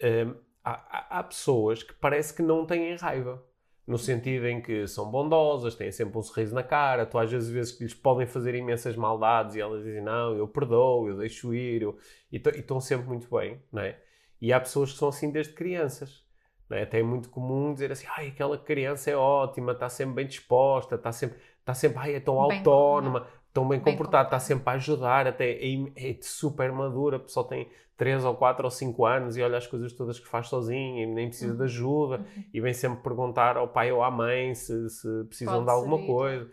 [0.02, 3.42] hum, há, há- há pessoas que parece que não têm raiva.
[3.88, 7.48] No sentido em que são bondosas, têm sempre um sorriso na cara, tu às vezes
[7.48, 11.54] vês que lhes podem fazer imensas maldades e elas dizem não, eu perdoo, eu deixo
[11.54, 11.96] ir, eu...
[12.30, 13.98] e estão sempre muito bem, não é?
[14.40, 16.22] E há pessoas que são assim desde crianças.
[16.68, 16.82] Não é?
[16.82, 20.96] Até é muito comum dizer assim, ai, aquela criança é ótima, está sempre bem disposta,
[20.96, 23.26] está sempre, está sempre, ai, é tão Bem autónoma,
[23.60, 27.46] tão bem, Bem comportada, está sempre a ajudar, até é, é super madura, a pessoa
[27.48, 31.02] tem 3 ou 4 ou 5 anos e olha as coisas todas que faz sozinha
[31.02, 31.64] e nem precisa de Uhum.
[31.64, 32.44] ajuda Uhum.
[32.54, 35.98] e vem sempre perguntar ao pai ou à mãe se, se precisam Pode de alguma
[36.06, 36.50] coisa.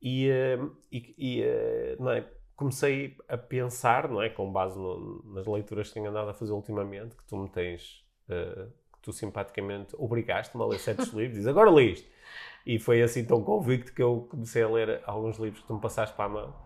[0.00, 0.58] E, eh,
[0.92, 2.24] e, e, eh, não é?
[2.56, 4.28] comecei a pensar, não é?
[4.28, 8.04] com base no- nas leituras que tenho andado a fazer ultimamente, que tu me tens,
[8.28, 12.08] eh, que tu simpaticamente obrigaste-me a ler certos livros, diz agora lê isto.
[12.66, 15.80] E foi assim tão convicto que eu comecei a ler alguns livros que tu me
[15.80, 16.64] passaste para a mão.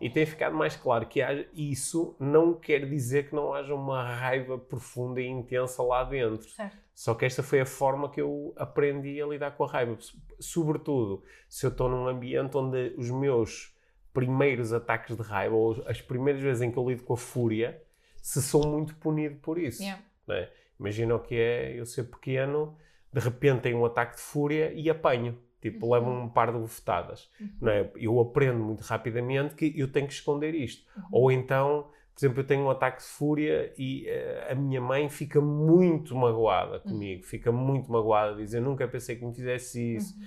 [0.00, 4.02] E tem ficado mais claro que haja, isso não quer dizer que não haja uma
[4.02, 6.48] raiva profunda e intensa lá dentro.
[6.48, 6.76] Certo.
[6.94, 9.98] Só que esta foi a forma que eu aprendi a lidar com a raiva.
[10.38, 13.74] Sobretudo se eu estou num ambiente onde os meus
[14.12, 17.82] primeiros ataques de raiva, ou as primeiras vezes em que eu lido com a fúria,
[18.22, 19.82] se sou muito punido por isso.
[19.82, 20.02] Yeah.
[20.26, 20.50] não é?
[20.78, 22.76] Imagina o que é eu ser pequeno,
[23.12, 25.38] de repente tenho um ataque de fúria e apanho.
[25.60, 25.92] Tipo, Uhum.
[25.92, 27.28] levo um par de bofetadas.
[27.38, 27.48] Uhum.
[27.60, 27.90] Não é?
[27.96, 30.86] Eu aprendo muito rapidamente que eu tenho que esconder isto.
[30.96, 31.02] Uhum.
[31.12, 31.82] Ou então,
[32.14, 36.14] por exemplo, eu tenho um ataque de fúria e eh, a minha mãe fica muito
[36.16, 36.92] magoada Uhum.
[36.92, 40.14] comigo, fica muito magoada, diz: Eu nunca pensei que me fizesse isso.
[40.18, 40.26] Uhum.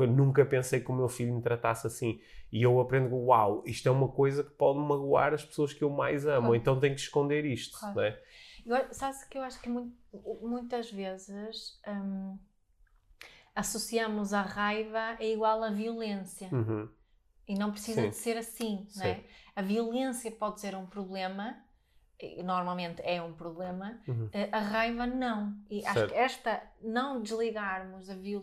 [0.00, 2.18] Eu nunca pensei que o meu filho me tratasse assim.
[2.52, 5.90] E eu aprendo, uau, isto é uma coisa que pode magoar as pessoas que eu
[5.90, 6.54] mais amo, Claro.
[6.56, 7.94] então tenho que esconder isto, Claro.
[7.96, 8.02] não
[8.66, 8.68] é?
[8.68, 9.92] Agora, sabes que eu acho que mu-
[10.42, 12.38] muitas vezes hum,
[13.54, 16.48] associamos a raiva é igual à violência.
[16.52, 16.88] Uhum.
[17.46, 18.10] E não precisa Sim.
[18.10, 18.98] de ser assim, Sim.
[19.00, 19.24] não é?
[19.54, 21.62] A violência pode ser um problema,
[22.42, 24.30] normalmente é um problema, Uhum.
[24.32, 25.54] eh, a raiva não.
[25.68, 26.12] E acho Certo.
[26.12, 28.42] que esta, não desligarmos, a viol...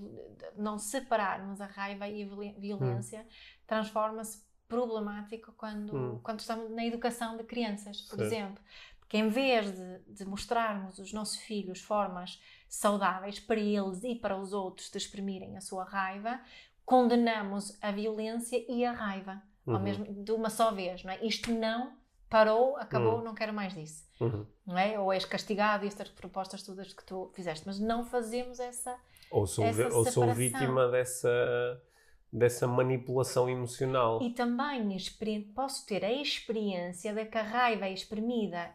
[0.56, 3.26] não separarmos a raiva e a violência,
[3.66, 6.20] transforma-se problemático quando, Hum.
[6.24, 8.22] quando estamos na educação de crianças, por Certo.
[8.22, 8.64] exemplo.
[9.12, 14.38] Porque em vez de, de mostrarmos aos nossos filhos formas saudáveis para eles e para
[14.38, 16.40] os outros de exprimirem a sua raiva,
[16.86, 19.80] condenamos a violência e a raiva ao Uhum.
[19.82, 21.20] mesmo, de uma só vez, não é?
[21.26, 21.92] Isto não
[22.30, 23.24] parou, acabou, Hum.
[23.26, 24.08] não quero mais disso.
[24.18, 24.46] Uhum.
[24.66, 24.98] Não é?
[24.98, 28.98] Ou és castigado e estas propostas todas que tu fizeste, mas não fazemos essa.
[29.30, 31.84] Ou sou, Essa ou sou vítima dessa,
[32.32, 34.22] dessa manipulação emocional.
[34.22, 34.98] E também
[35.54, 38.74] posso ter a experiência de que a raiva é exprimida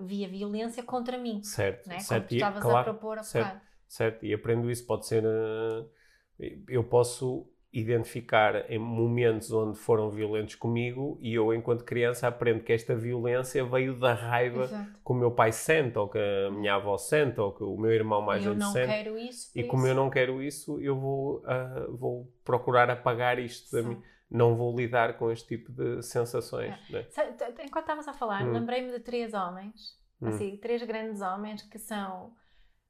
[0.00, 1.98] via violência contra mim, Certo, não é?
[1.98, 2.28] Como certo.
[2.28, 3.60] tu estavas a claro, propor a certo.
[3.88, 4.26] certo.
[4.26, 5.24] E aprendo isso, pode ser.
[5.24, 12.64] eh, eu posso identificar em momentos onde foram violentos comigo e eu, enquanto criança, aprendo
[12.64, 14.90] que esta violência veio da raiva Exato.
[15.04, 17.92] que o meu pai sente, ou que a minha avó sente, ou que o meu
[17.92, 18.86] irmão mais eu velho sente.
[18.88, 19.52] quero isso.
[19.56, 23.82] E como eu isso- não quero isso, eu vou, ah, vou procurar apagar isto da
[23.82, 24.02] Sim.
[24.30, 26.70] Não vou lidar com este tipo de sensações.
[26.90, 27.02] né?
[27.02, 28.52] T- t- Enquanto estavas a falar, Hum.
[28.52, 30.28] lembrei-me de três homens, Hum.
[30.28, 32.34] assim, três grandes homens que são,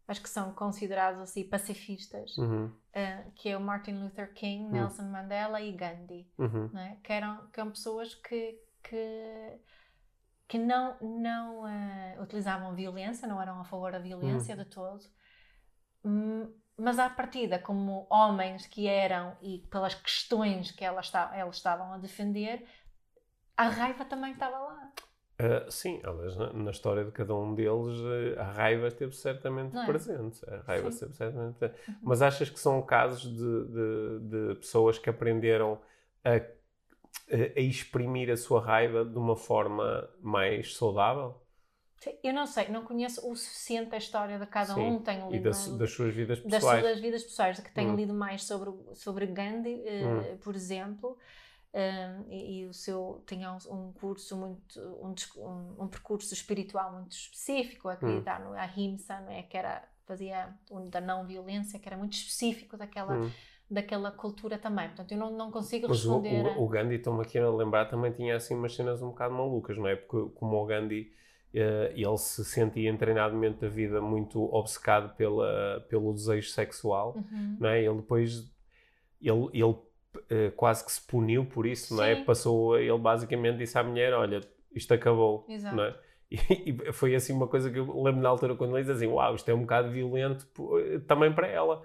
[0.06, 4.70] acho que são considerados assim pacifistas, Uhum, eh, que é o Martin Luther King, Hum.
[4.72, 6.98] Nelson Mandela e Gandhi, uhum, não é?
[7.02, 9.58] que, eram, que eram pessoas que, que,
[10.46, 14.58] que não, não eh, utilizavam violência, não eram a favor da violência Hum.
[14.58, 15.04] de todo,
[16.80, 21.98] mas à partida, como homens que eram e pelas questões que elas, elas estavam a
[21.98, 22.64] defender,
[23.56, 24.92] a raiva também estava lá.
[25.38, 27.98] Ah, sim, aliás, na, na história de cada um deles,
[28.36, 29.86] eh, a raiva esteve certamente é?
[29.86, 30.38] presente.
[30.50, 31.80] A raiva esteve certamente presente.
[31.88, 31.94] Uhum.
[32.02, 35.80] Mas achas que são casos de, de- de pessoas que aprenderam
[36.22, 36.40] a, a-
[37.56, 41.40] a exprimir a sua raiva de uma forma mais saudável?
[42.22, 45.32] Eu não sei, não conheço o suficiente a história de cada Sim, um, tenho E
[45.32, 46.86] lido das, das suas vidas das pessoais?
[46.86, 47.96] suas vidas pessoais, que tenho Hum.
[47.96, 51.18] lido mais sobre, o- sobre Gandhi, eh, por exemplo,
[51.72, 57.12] eh, e, e o seu tinha um, curso muito, um, um, um percurso espiritual muito
[57.12, 59.42] específico, a acreditar no Ahimsa, não é?
[59.44, 63.30] que era, fazia um da não violência, que era muito específico daquela, Hum.
[63.70, 64.88] daquela cultura também.
[64.88, 66.46] Portanto, eu não, não consigo Mas o, responder.
[66.46, 69.34] a- o, o Gandhi, estou-me aqui a lembrar, também tinha assim umas cenas um bocado
[69.34, 69.96] malucas, não é?
[69.96, 71.12] Porque como o Gandhi,
[71.96, 72.88] ele se sentia
[73.34, 77.56] momento da vida muito obcecado pela, pelo desejo sexual, Uhum.
[77.58, 77.82] não é?
[77.84, 78.44] Ele depois,
[79.20, 79.74] ele, ele
[80.28, 82.16] eh, quase que se puniu por isso, não é?
[82.16, 82.24] Sim.
[82.24, 84.40] Passou, ele basicamente disse à mulher, olha,
[84.74, 85.76] isto acabou, Exato.
[85.76, 85.94] não é?
[86.30, 89.08] E, e foi assim uma coisa que eu lembro na altura quando ele diz assim,
[89.08, 91.82] uau, isto é um bocado violento pô, também para ela.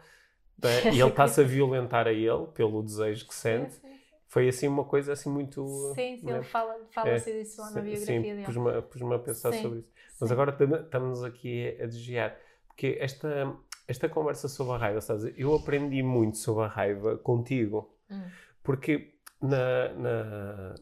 [0.70, 0.94] é?
[0.94, 3.74] E ele está-se a violentar a ele pelo desejo que sente.
[3.74, 3.95] Sim, sim, sim.
[4.36, 5.94] Foi assim uma coisa assim muito.
[5.96, 6.36] Sim, sim, né?
[6.36, 8.44] ele fala, fala-se disso lá na biografia sim, dele.
[8.44, 9.90] pus-me, pus-me a pensar Sim, sobre isso.
[10.20, 10.36] Mas Sim.
[10.36, 12.38] agora tam- estamos aqui a desviar.
[12.68, 13.56] Porque esta,
[13.88, 15.34] esta conversa sobre a raiva, sabes?
[15.38, 17.98] Eu aprendi muito sobre a raiva contigo.
[18.12, 18.24] Hum.
[18.62, 20.76] Porque na, na-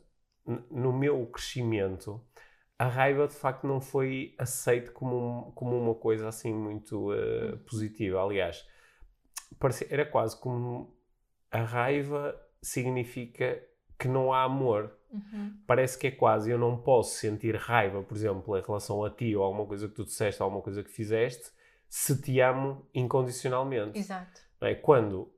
[0.71, 2.19] no meu crescimento,
[2.79, 5.15] a raiva de facto não foi aceita como,
[5.49, 7.57] um- como uma coisa assim muito Uhum.
[7.69, 8.19] positiva.
[8.19, 8.67] Aliás,
[9.59, 10.91] parecia, era quase como
[11.51, 13.61] a raiva significa
[13.99, 14.91] que não há amor.
[15.11, 15.53] Uhum.
[15.67, 19.35] Parece que é quase eu não posso sentir raiva, por exemplo, em relação a ti
[19.35, 21.51] ou a alguma coisa que tu disseste, ou alguma coisa que fizeste,
[21.87, 23.99] se te amo incondicionalmente.
[23.99, 24.41] Exato.
[24.59, 24.73] Não é?
[24.75, 25.31] Quando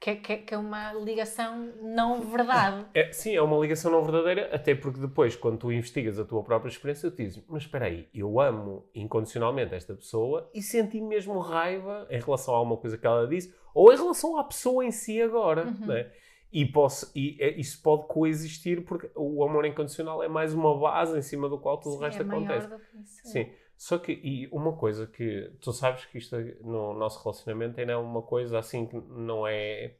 [0.00, 2.86] Que, é- que, é- que é uma ligação não verdade.
[2.92, 6.42] É, sim, é uma ligação não verdadeira, até porque depois, quando tu investigas a tua
[6.42, 11.38] própria experiência, tu dizes, mas espera aí, eu amo incondicionalmente esta pessoa e senti mesmo
[11.38, 14.90] raiva em relação a alguma coisa que ela disse, ou em relação à pessoa em
[14.90, 15.86] si agora, Uhum.
[15.86, 16.10] né?
[16.52, 21.18] E, posso, e é- isso pode coexistir porque o amor incondicional é mais uma base
[21.18, 22.68] em cima do qual tudo o Sim, resto é acontece.
[23.04, 27.92] Sim, só que e uma coisa que tu sabes que isto no nosso relacionamento ainda
[27.92, 29.94] é uma coisa assim que não é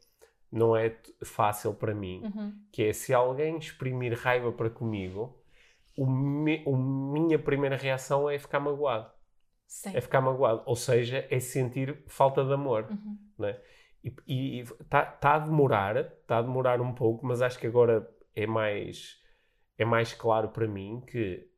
[0.52, 2.52] não é fácil para mim, Uhum.
[2.70, 5.34] que é se alguém exprimir raiva para comigo,
[5.96, 9.10] o me, o minha primeira reação é ficar magoado,
[9.66, 9.90] Sim.
[9.94, 12.84] é ficar magoado, ou seja, é sentir falta de amor.
[12.90, 13.18] Uhum.
[14.26, 18.46] E está tá a demorar, está a demorar um pouco, mas acho que agora é
[18.46, 19.20] mais,
[19.78, 21.48] é mais claro para mim que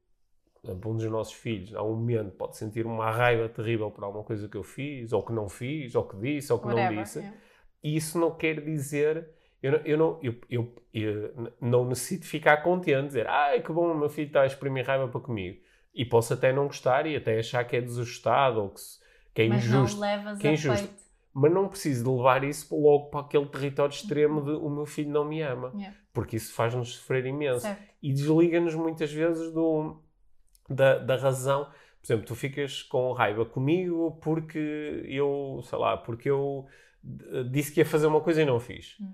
[0.66, 4.48] um dos nossos filhos, a um momento, pode sentir uma raiva terrível por alguma coisa
[4.48, 7.18] que eu fiz, ou que não fiz, ou que disse, ou que não Whatever, disse.
[7.20, 7.32] é.
[7.82, 9.28] E isso não quer dizer.
[9.62, 13.90] Eu, não- eu, não, eu, eu, eu não necessito ficar contente, dizer, ai que bom,
[13.92, 15.60] o meu filho está a exprimir raiva para comigo.
[15.94, 18.80] E posso até não gostar e até achar que é desajustado ou que,
[19.34, 19.96] que é Mas injusto.
[19.96, 20.88] não levas que é a injusto.
[20.88, 21.03] peito.
[21.34, 25.10] Mas não preciso de levar isso logo para aquele território extremo de o meu filho
[25.10, 25.72] não me ama.
[25.74, 25.96] Yeah.
[26.12, 27.82] Porque isso faz-nos sofrer imenso Certo.
[28.00, 30.00] e desliga-nos muitas vezes do,
[30.70, 31.64] da, da razão.
[31.64, 36.66] Por exemplo, tu ficas com raiva comigo porque eu, sei lá, porque eu
[37.50, 38.96] disse que ia fazer uma coisa e não fiz.
[39.00, 39.12] Hum.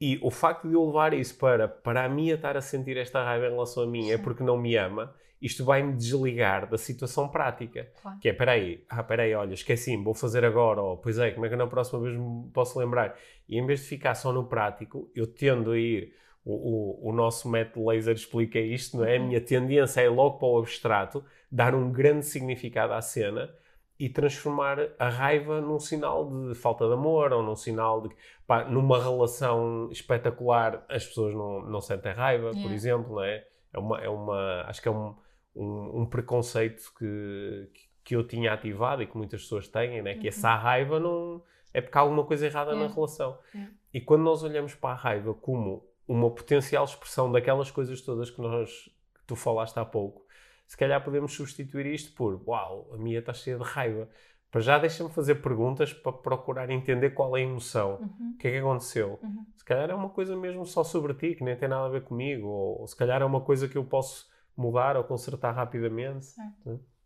[0.00, 3.24] E o facto de eu levar isso para, para a minha estar a sentir esta
[3.24, 4.22] raiva em relação a mim é Sim.
[4.22, 7.90] porque não me ama, isto vai-me desligar da situação prática.
[8.02, 8.18] Claro.
[8.20, 11.48] Que é, peraí, ah, peraí, olha, esqueci-me, vou fazer agora, ou pois é, como é
[11.48, 13.16] que na próxima vez me posso lembrar?
[13.48, 17.12] E em vez de ficar só no prático, eu tendo a ir, o, o, o
[17.12, 19.16] nosso método laser explica isto, não é?
[19.16, 19.26] A Uhum.
[19.28, 23.50] minha tendência é ir logo para o abstrato, dar um grande significado à cena
[23.98, 28.14] e transformar a raiva num sinal de falta de amor ou num sinal de
[28.46, 32.74] pá, numa relação espetacular as pessoas não, não sentem raiva, por Yeah.
[32.74, 33.44] exemplo, não é?
[33.72, 35.14] É uma, é uma acho que é um,
[35.54, 37.68] um, um preconceito que,
[38.02, 40.14] que eu tinha ativado e que muitas pessoas têm, né?
[40.14, 40.28] que Uhum.
[40.28, 42.94] essa raiva não é porque há alguma coisa errada na Yeah.
[42.94, 43.38] relação.
[43.54, 43.72] Yeah.
[43.92, 48.40] E quando nós olhamos para a raiva como uma potencial expressão daquelas coisas todas que
[48.40, 50.24] nós que tu falaste há pouco,
[50.66, 54.08] se calhar podemos substituir isto por uau, a minha está cheia de raiva.
[54.50, 57.98] Para já deixa-me fazer perguntas para procurar entender qual é a emoção.
[58.00, 58.32] Uhum.
[58.34, 59.18] O que é que aconteceu?
[59.20, 59.44] Uhum.
[59.56, 62.02] Se calhar é uma coisa mesmo só sobre ti, que nem tem nada a ver
[62.04, 66.26] comigo, ou, ou se calhar é uma coisa que eu posso mudar ou consertar rapidamente.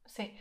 [0.06, 0.34] Sim,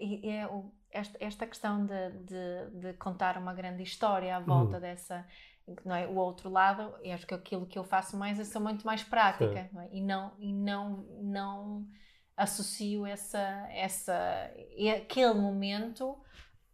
[0.00, 4.44] e é o- esta, esta questão de, de, de contar uma grande história à Uhum.
[4.44, 5.26] volta dessa,
[5.84, 6.06] não é?
[6.06, 9.02] O outro lado, e acho que aquilo que eu faço mais é ser muito mais
[9.02, 9.88] prática, não é?
[9.92, 11.88] E não, e não, não
[12.36, 13.38] associo essa,
[13.70, 14.14] essa,
[14.96, 16.16] aquele momento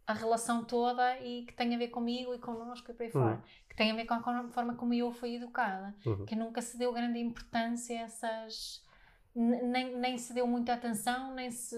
[0.05, 3.21] a relação toda e que tem a ver comigo e connosco e por aí Uhum.
[3.21, 3.43] fora.
[3.69, 6.25] Que tem a ver com a forma como eu fui educada Uhum.
[6.25, 8.85] que nunca se deu grande importância a essas.
[9.33, 11.75] Nem, nem se deu muita atenção, nem se.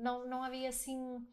[0.00, 1.26] Não, não havia assim.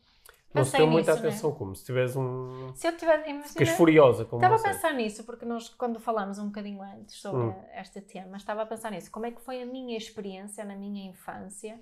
[0.52, 1.30] Não se deu muita nisso, né?
[1.30, 2.74] atenção, como se tivesse um.
[2.74, 3.30] Se eu tivesse.
[3.30, 4.70] Imagina, furiosa, como estava a você.
[4.70, 7.64] pensar nisso, porque nós, quando falámos um bocadinho antes sobre Hum.
[7.76, 9.12] este tema, estava a pensar nisso.
[9.12, 11.80] Como é que foi a minha experiência na minha infância,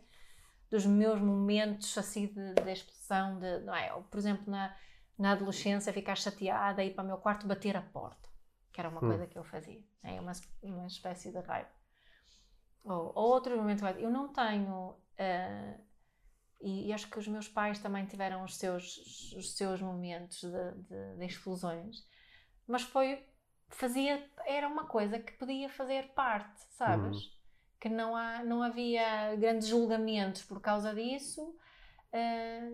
[0.69, 3.89] dos meus momentos assim de, de explosão, de, não é?
[4.11, 4.75] Por exemplo, na,
[5.17, 8.27] na adolescência, ficar chateada e ir para o meu quarto bater a porta,
[8.73, 9.07] que era uma Hum.
[9.07, 9.79] coisa que eu fazia.
[10.03, 11.69] É uma, uma espécie de raiva.
[12.87, 13.83] Ou, ou outros momentos.
[13.99, 14.95] Eu não tenho.
[15.17, 15.77] eh,
[16.61, 18.97] e, e acho que os meus pais também tiveram os seus,
[19.37, 22.05] os seus momentos de, de- de explosões,
[22.67, 23.25] mas foi.
[23.69, 24.29] Fazia.
[24.45, 27.17] Era uma coisa que podia fazer parte, sabes?
[27.17, 27.31] Uhum.
[27.79, 31.55] Que não, há, não havia grandes julgamentos por causa disso.
[32.13, 32.71] eh,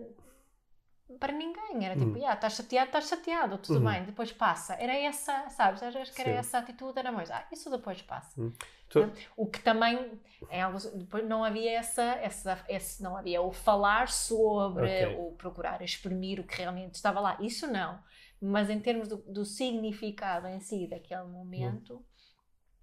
[1.20, 2.16] para ninguém, era tipo, Uhum.
[2.16, 3.90] "Ya, estás chateado, estás chateado, tudo Uhum.
[3.90, 4.74] bem, depois passa.
[4.74, 5.82] Era essa, sabes?
[5.82, 6.36] Acho que era Sim.
[6.38, 8.40] essa atitude, era mais, ah, isso depois passa.
[8.88, 10.62] Tu- O que também é
[10.96, 15.16] depois não havia essa, essa esse, não havia o falar sobre, Ok.
[15.18, 17.98] o procurar exprimir o que realmente estava lá, isso não.
[18.40, 22.04] Mas em termos do, do significado em si daquele momento,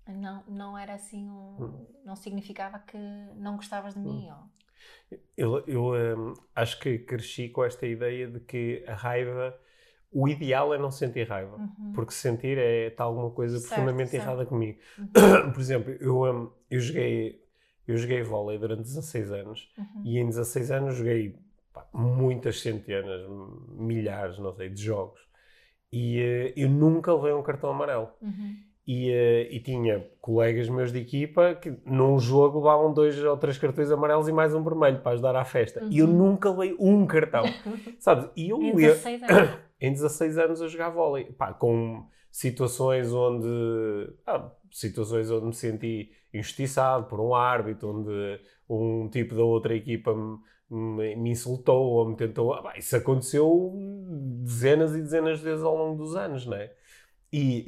[0.07, 1.87] não, não era assim, um, Hum.
[2.03, 2.97] não significava que
[3.35, 4.29] não gostavas de mim.
[4.29, 4.60] ou-
[5.35, 9.57] Eu, eu, hum, acho que cresci com esta ideia de que a raiva,
[10.11, 11.57] o ideal é não sentir raiva.
[11.57, 11.91] Uhum.
[11.93, 14.23] Porque sentir é está alguma coisa Certo, profundamente certo.
[14.23, 14.79] errada comigo.
[14.97, 15.51] Uhum.
[15.51, 17.41] Por exemplo, eu, hum, eu joguei
[17.87, 20.03] eu joguei vôlei durante 16 anos Uhum.
[20.05, 21.35] e em 16 anos joguei
[21.73, 23.21] pá, muitas centenas,
[23.69, 25.19] milhares, não sei, de jogos.
[25.91, 28.09] E eh, eu nunca levei um cartão amarelo.
[28.21, 28.55] Uhum.
[28.93, 33.57] E, eh, e tinha colegas meus de equipa que num jogo levavam dois ou três
[33.57, 35.81] cartões amarelos e mais um vermelho para ajudar à festa.
[35.89, 36.17] E eu Uhum.
[36.17, 37.45] nunca levei um cartão.
[37.99, 38.29] Sabes?
[38.35, 39.49] E eu Em ia- 16 anos.
[39.79, 43.47] em 16 anos a jogar vôlei, pá, com situações onde
[44.27, 50.13] ah, situações onde me senti injustiçado por um árbitro, onde um tipo da outra equipa
[50.13, 50.37] me,
[50.69, 52.53] me- me insultou ou me tentou.
[52.53, 53.73] ah, pá, isso aconteceu
[54.43, 56.73] dezenas e dezenas de vezes ao longo dos anos, não é?
[57.33, 57.63] E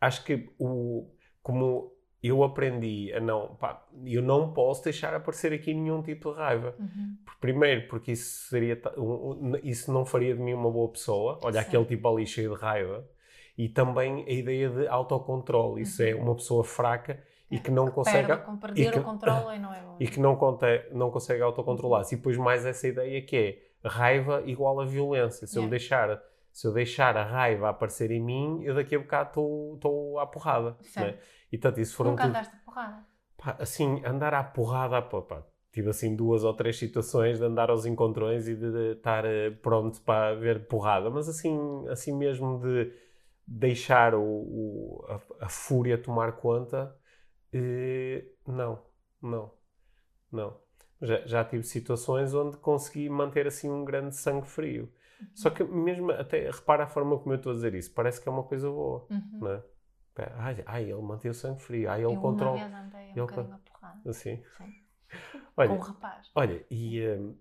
[0.00, 1.10] acho que o,
[1.42, 6.38] como eu aprendi a não, pá, eu não posso deixar aparecer aqui nenhum tipo de
[6.38, 6.74] raiva.
[6.78, 7.16] Uhum.
[7.40, 8.80] Primeiro, porque isso, seria,
[9.62, 11.38] isso não faria de mim uma boa pessoa.
[11.42, 11.68] Olha, Sim.
[11.68, 13.06] aquele tipo ali cheio de raiva.
[13.56, 15.82] E também a ideia de autocontrole.
[15.82, 17.60] Isso é uma pessoa fraca e Uhum.
[17.60, 19.96] É, que não consegue, Perde, perder que- o controle não é bom.
[20.00, 22.14] e que não, conte, não consegue autocontrolar-se.
[22.14, 25.46] E depois mais essa ideia que é raiva igual a violência.
[25.46, 25.70] Se eu me Yeah.
[25.70, 26.22] deixar...
[26.58, 29.28] Se eu deixar a raiva aparecer em mim, eu daqui a bocado
[29.74, 30.76] estou- à porrada.
[30.82, 31.16] Certo.
[31.16, 31.22] né?
[31.52, 33.06] E tanto isso foram Nunca tudo andaste a porrada.
[33.36, 35.42] Pá, assim, andar à porrada, pá, pá,
[35.72, 39.50] tive assim duas ou três situações de andar aos encontrões e de, de estar eh,
[39.50, 41.56] pronto para ver porrada, mas assim,
[41.88, 42.92] assim mesmo de,
[43.46, 45.06] deixar o, o-
[45.40, 46.96] a, a fúria tomar conta,
[47.52, 48.82] eh, não,
[49.22, 49.52] não,
[50.32, 50.60] não.
[51.02, 54.92] Já, já tive situações onde consegui manter assim um grande sangue frio.
[55.34, 58.28] Só que mesmo até repara a forma como eu estou a dizer isso, parece que
[58.28, 59.38] é uma coisa boa, Uhum.
[59.40, 59.62] não é?
[60.36, 62.56] Ai, ai, ele mantém o sangue frio, ai, ele Eu controla.
[62.56, 64.00] uma vez andei um ele bocadinho a porrada.
[64.10, 64.42] Assim.
[64.56, 64.74] Sim.
[65.56, 66.30] Olha, Com um rapaz.
[66.34, 67.36] Olha, e hum,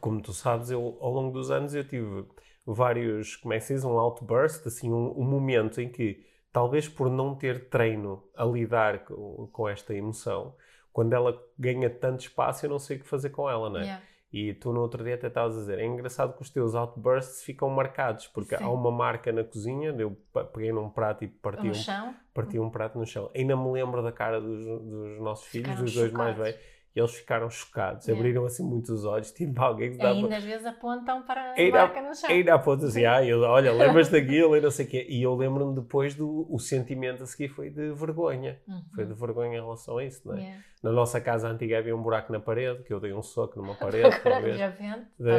[0.00, 2.26] como tu sabes, eu ao longo dos anos eu tive
[2.64, 6.88] vários, como é que se diz, um outburst, assim, um, um momento em que, talvez
[6.88, 10.56] por não ter treino a lidar com, com esta emoção,
[10.92, 13.84] quando ela ganha tanto espaço, eu não sei o que fazer com ela, não é?
[13.84, 14.04] Yeah.
[14.32, 17.42] E tu no outro dia até estavas a dizer, é engraçado que os teus outbursts
[17.42, 18.64] ficam marcados, porque Sim.
[18.64, 20.16] há uma marca na cozinha, eu
[20.54, 23.30] peguei num prato e parti um parti um prato no chão.
[23.36, 26.58] Ainda me lembro da cara dos, dos nossos filhos, Ficaram dos dois mais velhos,
[26.94, 28.06] e eles ficaram chocados.
[28.06, 28.20] Yeah.
[28.20, 31.54] Abriram assim muitos os olhos, tipo alguém que dá Ainda às vezes apontam para a
[31.54, 32.30] Ainda- marca no chão.
[32.30, 35.06] Ainda ponto assim, ah, eu, olha, lembras daquilo e não sei o quê.
[35.08, 38.60] E eu lembro-me depois do o sentimento a seguir foi de vergonha.
[38.68, 38.82] Uhum.
[38.94, 40.40] Foi de vergonha em relação a isso, não é?
[40.40, 40.62] Yeah.
[40.82, 43.74] Na nossa casa antiga havia um buraco na parede, que eu dei um soco numa
[43.78, 44.06] parede.
[44.06, 44.56] Agora talvez.
[44.58, 45.06] já vende.
[45.20, 45.36] É.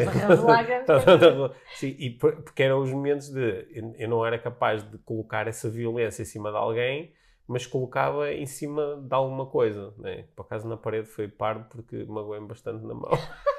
[0.79, 3.67] Estás a Sim, e por- porque eram os momentos de
[3.99, 7.11] eu não era capaz de colocar essa violência em cima de alguém,
[7.47, 9.93] mas colocava em cima de alguma coisa.
[9.97, 10.25] Né?
[10.35, 13.11] Por acaso na parede foi pardo porque magoei-me bastante na mão.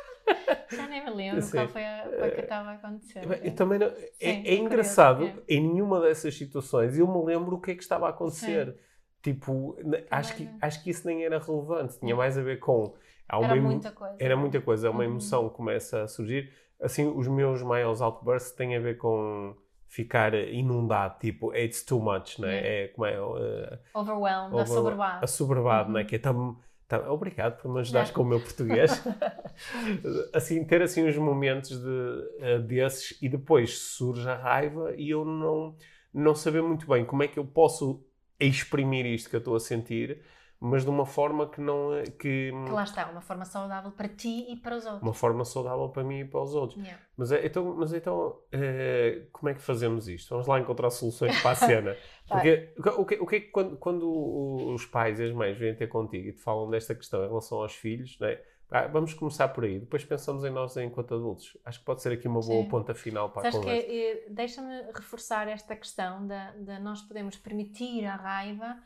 [0.70, 1.52] Já nem me lembro Sim.
[1.58, 3.22] qual foi a coisa que estava a acontecer.
[3.44, 5.34] Eu também não- é, Sim, é é curioso, engraçado, é.
[5.48, 8.76] em nenhuma dessas situações eu me lembro o que é que estava a acontecer.
[9.22, 12.18] Tipo, ne- acho que, acho que isso nem era relevante, tinha Hum.
[12.18, 12.94] mais a ver com.
[13.30, 14.16] Era emo- muita coisa.
[14.18, 15.10] era muita coisa, uma Uhum.
[15.10, 16.52] emoção que começa a surgir.
[16.80, 19.56] Assim, os meus maiores outbursts têm a ver com
[19.94, 22.48] ficar inundado, tipo, it's too much, né?
[22.56, 22.68] Yeah.
[22.68, 25.24] É como é, uh, Overwhelmed, over- assoberbado.
[25.24, 26.00] assoberbado, né?
[26.00, 26.06] Uhum.
[26.06, 28.90] Que é tão, tão- Obrigado por me ajudares com o meu português.
[30.34, 35.24] assim, ter assim uns momentos de, eh, desses e depois surge a raiva e eu
[35.24, 35.76] não,
[36.12, 38.04] não saber muito bem como é que eu posso
[38.40, 40.20] exprimir isto que eu estou a sentir,
[40.66, 44.08] mas de uma forma que não é- que Que lá está, uma forma saudável para
[44.08, 45.02] ti e para os outros.
[45.02, 46.80] uma forma saudável para mim e para os outros.
[46.82, 47.02] Yeah.
[47.16, 50.30] Mas, é, então, mas então eh, como é que fazemos isto?
[50.30, 51.96] Vamos lá encontrar soluções para a cena.
[52.26, 54.10] Porque o que, o que é que quando, quando
[54.74, 57.58] os pais e as mães vêm ter contigo e te falam desta questão em relação
[57.60, 58.40] aos filhos, né?
[58.70, 61.56] Ah, vamos começar por aí, depois pensamos em nós enquanto adultos.
[61.64, 62.68] Acho que pode ser aqui uma boa Sim.
[62.70, 63.92] ponta final para a Sabes que conversa.
[63.92, 68.76] eh, deixa-me reforçar esta questão da, da nós podemos permitir a raiva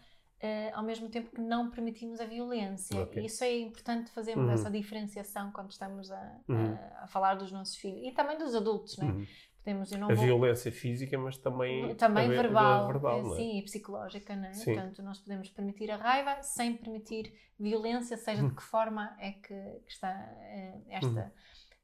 [0.41, 3.01] eh, ao mesmo tempo que não permitimos a violência.
[3.03, 3.23] Ok.
[3.23, 4.53] E isso é importante fazermos Uhum.
[4.53, 6.79] essa diferenciação quando estamos a, a- Uhum.
[7.03, 9.07] a falar dos nossos filhos e também dos adultos, né?
[9.07, 9.27] Uhum.
[9.59, 13.37] Podemos, eu não A vou violência física, mas também, também verbal, verbal não é?
[13.37, 14.53] sim, e psicológica, não é?
[14.55, 14.75] Sim.
[14.75, 19.55] Portanto, nós podemos permitir a raiva sem permitir violência, seja de que forma é que,
[19.85, 21.31] que está eh, esta, Uhum.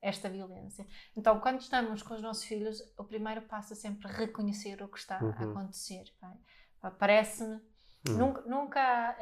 [0.00, 0.86] esta violência.
[1.16, 4.98] Então, quando estamos com os nossos filhos, o primeiro passo é sempre reconhecer o que
[4.98, 5.50] está a Uhum.
[5.50, 6.04] acontecer.
[6.98, 7.60] Parece-me.
[8.06, 8.18] Uhum.
[8.18, 9.16] Nunca, nunca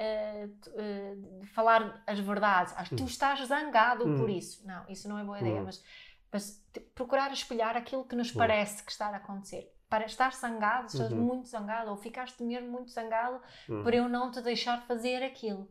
[0.61, 1.17] t- eh,
[1.55, 2.75] falar as verdades.
[2.77, 3.07] Ah, tu Hum.
[3.07, 4.37] estás zangado por Hum.
[4.37, 4.67] isso.
[4.67, 5.61] Não, isso não é boa ideia.
[5.61, 5.65] Hum.
[5.67, 5.85] Mas,
[6.33, 6.65] mas
[6.95, 8.39] procurar espelhar aquilo que nos Hum.
[8.39, 9.73] parece que está a acontecer.
[9.89, 11.21] Para estar zangado, estás Uhum.
[11.23, 13.83] muito zangado ou ficaste mesmo muito zangado Uhum.
[13.83, 15.71] por eu não te deixar fazer aquilo.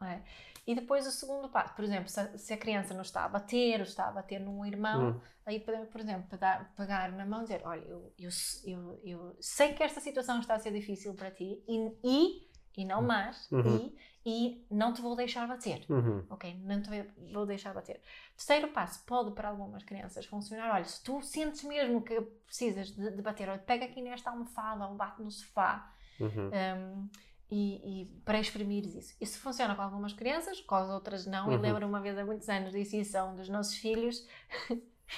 [0.00, 0.22] Não é?
[0.70, 3.28] E depois o segundo passo, por exemplo, se a, se a criança não está a
[3.28, 5.20] bater ou está a bater num irmão, Uhum.
[5.44, 8.30] aí podemos, por exemplo, pegar, pegar na mão e dizer: Olha, eu, eu,
[8.64, 12.84] eu, eu sei que esta situação está a ser difícil para ti e, e, e
[12.84, 13.90] não mais, Uhum.
[14.24, 15.84] e, e não te vou deixar bater.
[15.88, 16.24] Uhum.
[16.30, 16.88] Ok, não te
[17.32, 18.00] vou deixar bater.
[18.36, 20.72] Terceiro passo, pode para algumas crianças funcionar.
[20.74, 24.86] Olha, se tu sentes mesmo que precisas de, de bater, olha, pega aqui nesta almofada
[24.86, 26.50] ou bate no sofá Uhum.
[26.52, 27.08] um,
[27.50, 29.14] e, e para exprimir isso.
[29.20, 31.48] Isso funciona com algumas crianças, com as outras não.
[31.48, 31.60] Uhum.
[31.60, 34.24] lembro uma vez há muitos anos disse isso a um dos nossos filhos.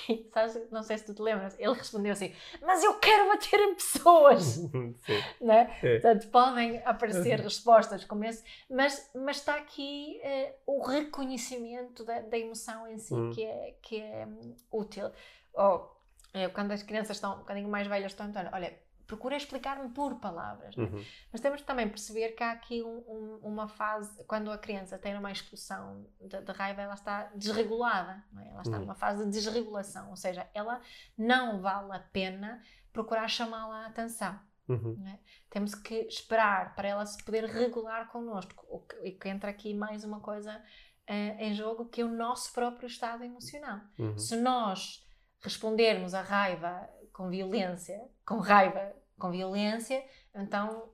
[0.08, 3.60] E, sabes, não sei se tu te lembras, ele respondeu assim: Mas eu quero bater
[3.60, 4.42] em pessoas!
[4.64, 4.94] Sim.
[5.40, 5.78] né?
[5.82, 5.98] É.
[5.98, 7.44] Portanto, podem aparecer Uhum.
[7.44, 13.12] respostas como esse, mas, mas está aqui eh, o reconhecimento da, da emoção em si,
[13.14, 13.30] Uhum.
[13.30, 15.10] que é, que é hum, útil.
[15.52, 15.94] Ou,
[16.32, 18.74] eh, quando as crianças estão um bocadinho mais velhas, estão então, olha,
[19.12, 20.74] procura explicar-me por palavras.
[20.74, 20.84] né?
[20.84, 21.04] Uhum.
[21.30, 25.14] Mas temos também perceber que há aqui um- um- uma fase, quando a criança tem
[25.18, 28.48] uma explosão de, de raiva, ela está desregulada, é?
[28.48, 28.84] ela está Uhum.
[28.84, 30.80] numa fase de desregulação, ou seja, ela
[31.18, 34.38] não vale a pena procurar chamá-la a atenção.
[34.68, 35.04] Uhum.
[35.06, 35.18] é?
[35.50, 38.86] Temos que esperar para ela se poder regular connosco.
[39.02, 40.58] E que entra aqui mais uma coisa
[41.06, 43.80] eh, em jogo, que é o nosso próprio estado emocional.
[43.98, 44.16] Uhum.
[44.16, 45.04] Se nós
[45.40, 50.04] respondermos à raiva com violência, com raiva com violência,
[50.34, 50.88] então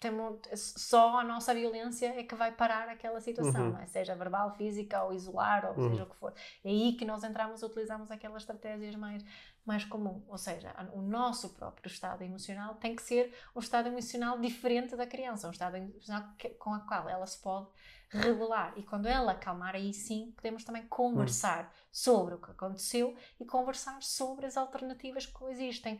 [0.00, 0.40] temos,
[0.76, 3.78] só a nossa violência é que vai parar aquela situação, Uhum.
[3.78, 3.86] é?
[3.86, 5.90] seja verbal, física ou isolar, ou Uhum.
[5.90, 6.34] seja o que for.
[6.62, 9.24] É aí que nós entramos e utilizamos aquelas estratégias mais,
[9.64, 10.22] mais comum.
[10.28, 15.06] Ou seja, o nosso próprio estado emocional tem que ser um estado emocional diferente da
[15.06, 17.66] criança, um estado emocional que- com a qual ela se pode
[18.10, 18.74] revelar.
[18.76, 24.02] E quando ela acalmar, aí sim podemos também conversar sobre o que aconteceu e conversar
[24.02, 25.98] sobre as alternativas que coexistem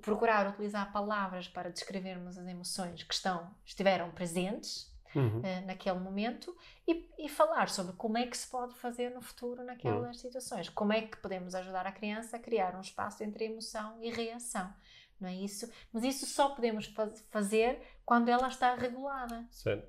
[0.00, 5.40] procurar utilizar palavras para descrevermos as emoções que estão, estiveram presentes Uhum.
[5.42, 6.54] eh, naquele momento
[6.86, 10.68] e, e falar sobre como é que se pode fazer no futuro naquelas situações.
[10.68, 14.70] Como é que podemos ajudar a criança a criar um espaço entre emoção e reação.
[15.18, 15.66] Não é isso?
[15.94, 19.46] Mas isso só podemos faz- fazer quando ela está regulada.
[19.50, 19.88] Certo.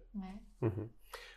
[0.61, 0.65] É?
[0.65, 0.89] Uhum.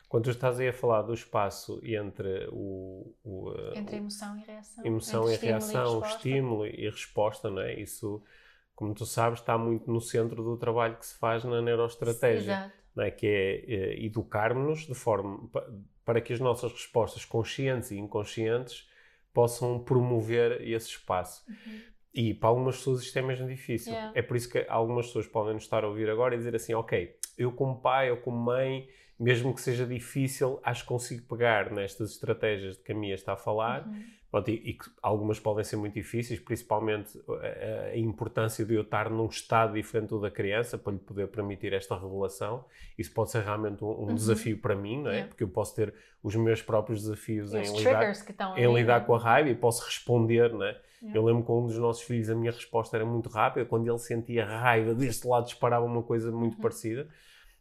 [0.09, 4.45] Quando tu estás aí a falar do espaço entre o, o, uh, Entre emoção e
[4.45, 4.85] reação.
[4.87, 6.16] emoção entre e estímulo reação, resposta.
[6.29, 7.81] estímulo e resposta, não é?
[7.81, 8.23] Isso,
[8.83, 13.11] como tu sabes, está muito no centro do trabalho que se faz na neuroestratégia, é?
[13.12, 15.64] que é eh, educar-nos de forma pa-
[16.05, 18.91] para que as nossas respostas conscientes e inconscientes
[19.33, 21.45] possam promover esse espaço.
[21.49, 21.80] Uhum.
[22.12, 23.93] E para algumas pessoas isto é mesmo difícil.
[23.93, 24.18] Yeah.
[24.18, 26.74] É por isso que algumas pessoas podem nos estar a ouvir agora e dizer assim:
[26.74, 31.70] Ok, eu como pai ou como mãe, mesmo que seja difícil, acho que consigo pegar
[31.70, 33.87] nestas estratégias de que a Mia está a falar.
[33.87, 34.03] Uhum.
[34.33, 39.11] Pronto, e, e algumas podem ser muito difíceis, principalmente a, a importância de eu estar
[39.11, 42.64] num estado diferente do da criança para lhe poder permitir esta revelação.
[42.99, 44.14] Isso pode ser realmente um, um Uhum.
[44.14, 45.14] desafio para mim, não é?
[45.16, 45.28] Yeah.
[45.28, 48.05] Porque eu posso ter os meus próprios desafios E em lidar,
[48.57, 49.07] em ali, lidar não é?
[49.07, 50.80] com a raiva e posso responder, não é?
[51.03, 51.18] Yeah.
[51.18, 53.87] Eu lembro que com um dos nossos filhos a minha resposta era muito rápida, quando
[53.87, 56.61] ele sentia raiva, deste lado disparava uma coisa muito Uhum.
[56.62, 57.07] parecida.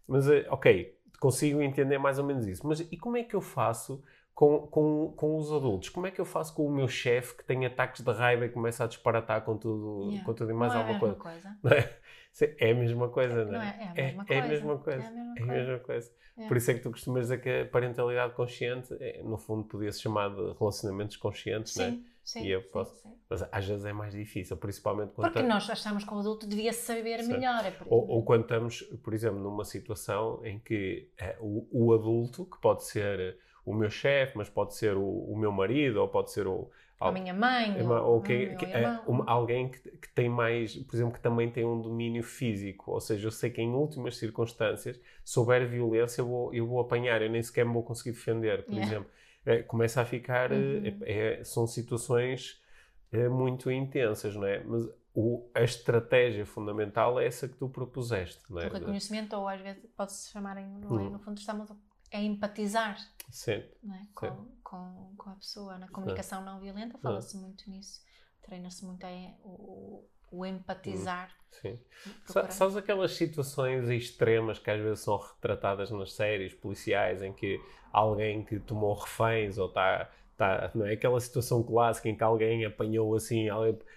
[0.08, 2.66] Mas, eh, ok, consigo entender mais ou menos isso.
[2.68, 4.02] Mas e como é que eu faço
[4.34, 5.90] com, com, com os adultos?
[5.90, 8.50] Como é que eu faço com o meu chefe que tem ataques de raiva e
[8.50, 10.26] começa a disparatar com tudo, Yeah.
[10.26, 11.58] com tudo e mais não é a alguma mesma coisa?
[11.62, 11.76] coisa.
[11.76, 12.02] É?
[12.32, 13.68] Sim, É a mesma coisa, não é?
[13.68, 14.38] é, é a mesma é, coisa.
[14.38, 16.12] É a mesma É coisa.
[16.38, 16.48] É.
[16.48, 20.02] Por isso é que tu costumas dizer que a parentalidade consciente, é, no fundo, podia-se
[20.02, 21.92] chamar de relacionamentos conscientes, não é?
[21.92, 22.44] Sim, sim.
[22.46, 23.10] E eu sim, posso- sim.
[23.30, 26.74] Mas às vezes é mais difícil, principalmente quando Porque nós achamos que o adulto devia
[26.74, 27.32] saber Certo.
[27.32, 27.66] melhor.
[27.66, 31.94] É por ou, ou quando estamos, por exemplo, numa situação em que eh, o, o
[31.94, 36.08] adulto, que pode ser o meu chefe, mas pode ser o, o meu marido, ou
[36.08, 39.80] pode ser o, a minha mãe, é uma- ou, ou que- é, uma- alguém que,
[39.98, 43.50] que tem mais, por exemplo, que também tem um domínio físico, ou seja, eu sei
[43.50, 47.66] que em últimas circunstâncias, se houver violência, eu vou, eu vou apanhar, eu nem sequer
[47.66, 48.88] me vou conseguir defender, por Yeah.
[48.88, 49.12] exemplo.
[49.46, 51.00] Eh, começa a ficar, eh, Uhum.
[51.06, 52.62] é- é- são situações
[53.12, 54.64] eh, muito intensas, não é?
[54.64, 58.68] Mas o- a estratégia fundamental é essa que tu propuseste, não é?
[58.68, 61.04] O reconhecimento, ou às vezes pode-se chamar, em, não é?
[61.04, 61.10] Hum.
[61.10, 61.70] no fundo, estamos
[62.14, 62.98] a empatizar
[63.32, 64.08] Sim, não é?
[64.20, 64.36] Sim.
[64.36, 65.78] com, com, com a pessoa.
[65.78, 68.02] Na comunicação não violenta fala-se muito nisso.
[68.42, 71.32] Treina-se muito aí o, o empatizar.
[71.62, 71.80] sim.
[72.26, 77.34] Sa- procurar- Sabes aquelas situações extremas que às vezes são retratadas nas séries policiais em
[77.34, 77.60] que
[77.92, 80.10] alguém que tomou reféns ou está.
[80.42, 83.46] Tá, não é aquela situação clássica em que alguém apanhou assim,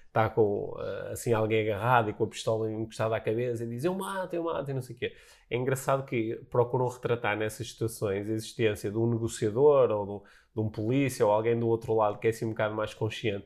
[0.06, 3.82] está com ah, assim, alguém agarrado e com a pistola encostada à cabeça e diz
[3.82, 5.14] eu mato, eu mato e não sei o quê.
[5.48, 10.20] É engraçado que procuram retratar nessas situações a existência de um negociador ou de um,
[10.54, 13.44] de um polícia ou alguém do outro lado que é assim um bocado mais consciente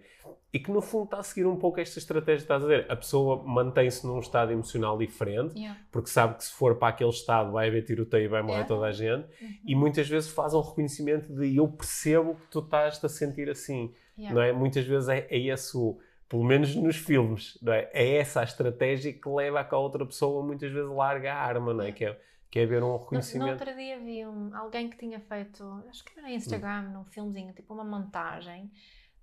[0.52, 2.86] e que no fundo está a seguir um pouco esta estratégia que estás a dizer.
[2.90, 5.78] A pessoa mantém-se num estado emocional diferente, Yeah.
[5.92, 8.68] porque sabe que se for para aquele estado vai haver tiroteio e vai morrer Yeah.
[8.68, 9.48] toda a gente, Uhum.
[9.66, 13.92] e muitas vezes faz um reconhecimento de eu percebo que tu estás a sentir assim,
[14.16, 14.34] Yeah.
[14.34, 14.52] não é?
[14.52, 15.98] Muitas vezes é, é esse o,
[16.28, 17.88] pelo menos nos filmes, não é?
[17.92, 21.36] É essa a estratégia que leva a que a outra pessoa muitas vezes larga a
[21.36, 21.92] arma, não é?
[21.92, 22.18] Que é,
[22.50, 23.50] que é haver um No, no reconhecimento.
[23.52, 26.92] outro dia vi um, alguém que tinha feito, acho que era no Instagram, Hum.
[26.92, 28.70] num filmezinho, tipo uma montagem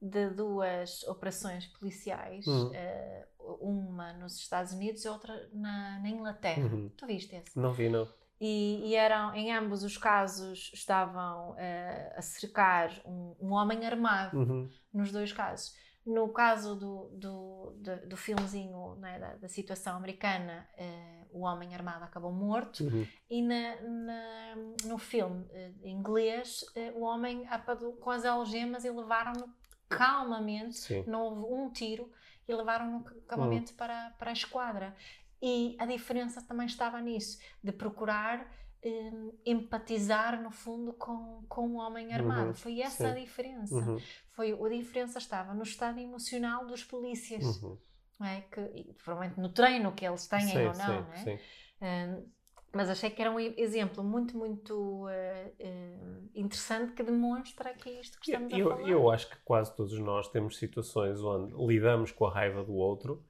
[0.01, 3.25] de duas operações policiais, eh,
[3.59, 6.63] uma nos Estados Unidos e outra na, na Inglaterra.
[6.65, 6.89] Uhum.
[6.95, 7.57] Tu viste esse?
[7.57, 8.07] Não vi, não.
[8.39, 14.37] E, e eram, em ambos os casos, estavam eh, a cercar um, um homem armado,
[14.37, 14.69] Uhum.
[14.93, 15.73] nos dois casos.
[16.05, 21.73] No caso do, do, do, do filmezinho, né, da, da situação americana, eh, o homem
[21.73, 22.83] armado acabou morto.
[22.83, 23.07] Uhum.
[23.29, 28.89] E na, na- no filme eh, inglês, eh, o homem apadou com as algemas e
[28.91, 29.51] levaram-no
[29.89, 31.03] calmamente, Sim.
[31.07, 32.11] não houve um tiro,
[32.47, 34.95] e levaram-no calmamente para, para a esquadra.
[35.41, 38.47] E a diferença também estava nisso, de procurar
[38.85, 39.11] eh,
[39.45, 42.49] empatizar, no fundo, com, com o homem armado.
[42.49, 43.21] Uhum, Foi essa a sim.
[43.21, 43.75] diferença.
[43.75, 43.97] Uhum.
[44.31, 47.77] Foi, a diferença estava no estado emocional dos polícias, Uhum.
[48.21, 48.41] é?
[48.41, 51.17] que, e, provavelmente no treino que eles têm Sim, ou não, sim, não é?
[51.17, 51.39] sim.
[51.81, 52.35] Um,
[52.73, 54.73] mas achei que era um exemplo muito, muito
[55.05, 58.89] uh, uh, interessante que demonstra que é isto que estamos a Eu, falar.
[58.89, 63.25] eu acho que quase todos nós temos situações onde lidamos com a raiva do outro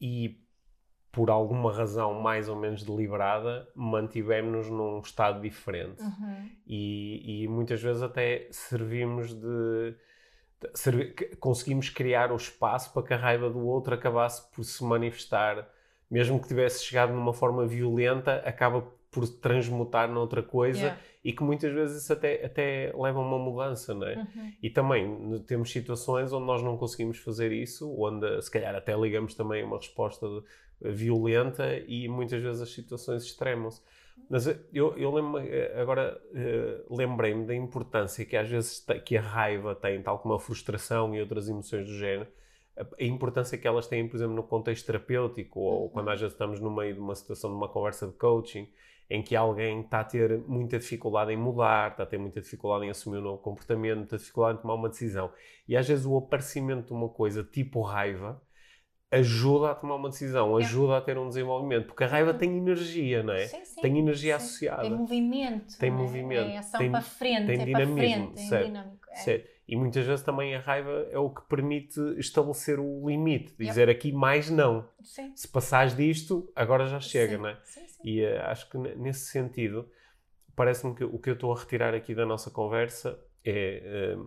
[0.00, 0.40] e
[1.16, 6.02] por alguma razão mais ou menos deliberada, mantivemos-nos num estado diferente.
[6.02, 6.50] Uhum.
[6.66, 9.94] E, e muitas vezes até servimos de.
[10.60, 14.84] de- servi- conseguimos criar o espaço para que a raiva do outro acabasse por se
[14.84, 15.66] manifestar,
[16.10, 21.00] mesmo que tivesse chegado numa forma violenta, acaba por transmutar noutra coisa Yeah.
[21.24, 24.16] e que muitas vezes isso até, até leva a uma mudança, não é?
[24.16, 24.52] Uhum.
[24.62, 29.34] E também temos situações onde nós não conseguimos fazer isso, onde se calhar até ligamos
[29.34, 30.42] também a uma resposta de-
[30.80, 33.80] violenta e muitas vezes as situações extremam-se.
[34.28, 35.40] Mas eh, eu, eu lembro
[35.80, 40.40] agora eh, lembrei-me da importância que às vezes que a raiva tem, tal como a
[40.40, 42.28] frustração e outras emoções do género,
[42.76, 45.88] a, a importância que elas têm, por exemplo, no contexto terapêutico ou Uhum.
[45.90, 48.68] quando às vezes estamos no meio de uma situação de uma conversa de coaching
[49.08, 52.84] em que alguém está a ter muita dificuldade em mudar, está a ter muita dificuldade
[52.86, 55.32] em assumir um novo comportamento, muita dificuldade em tomar uma decisão.
[55.68, 58.42] E às vezes o aparecimento de uma coisa tipo raiva
[59.10, 60.62] ajuda a tomar uma decisão, É.
[60.64, 63.46] ajuda a ter um desenvolvimento, porque a raiva tem energia, não é?
[63.46, 63.80] Sim, sim.
[63.80, 64.44] Tem energia Sim.
[64.44, 64.82] associada.
[64.82, 65.78] Tem movimento.
[65.78, 65.92] Tem é?
[65.92, 69.06] movimento, É ação tem- para frente, tem é dinamismo, para frente, é certo, dinâmico.
[69.10, 69.14] É.
[69.16, 69.48] Certo.
[69.68, 74.12] E muitas vezes também a raiva é o que permite estabelecer o limite, dizer aqui
[74.12, 74.88] mais não.
[75.02, 75.32] Sim.
[75.34, 77.58] Se passares disto, agora já chega, não é?
[77.64, 78.02] Sim, sim.
[78.04, 79.88] E eh, acho que ne- nesse sentido,
[80.54, 84.18] parece-me que o que eu estou a retirar aqui da nossa conversa é eh,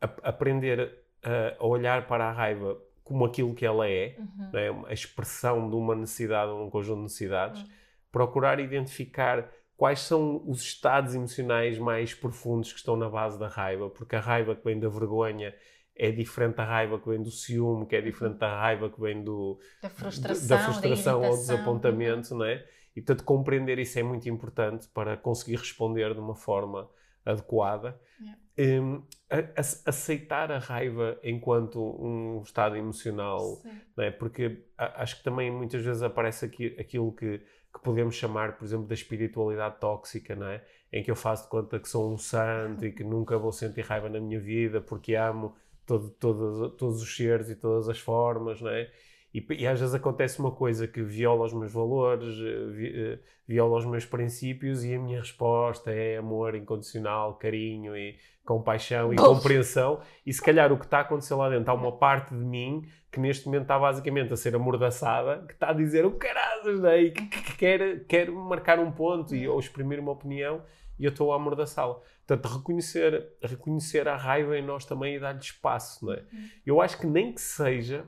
[0.00, 4.50] ap- aprender a, a olhar para a raiva como aquilo que ela é, Uhum.
[4.52, 4.90] não é?
[4.90, 7.68] a expressão de uma necessidade ou um conjunto de necessidades, Uhum.
[8.12, 13.88] procurar identificar quais são os estados emocionais mais profundos que estão na base da raiva,
[13.90, 15.54] porque a raiva que vem da vergonha
[15.96, 19.22] é diferente da raiva que vem do ciúme, que é diferente da raiva que vem
[19.24, 21.54] do, Da frustração, da frustração ou irritação.
[21.56, 22.64] desapontamento, não é?
[22.96, 26.88] E portanto compreender isso é muito importante para conseguir responder de uma forma
[27.24, 28.00] adequada.
[28.20, 28.82] Yeah.
[28.82, 29.60] Hum, a- a-
[29.90, 33.60] aceitar a raiva enquanto um estado emocional
[33.98, 34.10] é?
[34.10, 38.64] Porque a- acho que também muitas vezes aparece aqui, aquilo que, que podemos chamar, por
[38.64, 40.64] exemplo, da espiritualidade tóxica, não é?
[40.92, 43.82] Em que eu faço de conta que sou um santo e que nunca vou sentir
[43.82, 45.54] raiva na minha vida porque amo
[45.84, 48.90] todo, todos, todos os seres e todas as formas, não é?
[49.34, 53.18] E, e às vezes acontece uma coisa que viola os meus valores, eh, vi- eh,
[53.46, 59.16] viola os meus princípios e a minha resposta é amor incondicional, carinho e compaixão e
[59.16, 60.00] compreensão.
[60.24, 62.82] E se calhar o que está a acontecer lá dentro, há uma parte de mim
[63.12, 67.02] que neste momento está basicamente a ser amordaçada, que está a dizer o caralho, né?
[67.02, 70.62] e que, que- que quer, quer marcar um ponto e, ou exprimir uma opinião
[70.98, 72.00] e eu estou a amordaçá-la.
[72.26, 76.04] Portanto, reconhecer, reconhecer a raiva em nós também e dar-lhe espaço.
[76.06, 76.22] Não é?
[76.66, 78.04] Eu acho que nem que seja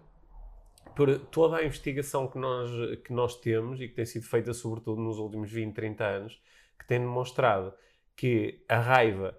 [0.96, 2.70] por toda a investigação que nós,
[3.04, 6.40] que nós temos e que tem sido feita sobretudo nos últimos 20, 30 anos,
[6.78, 7.72] que tem demonstrado
[8.16, 9.36] que a raiva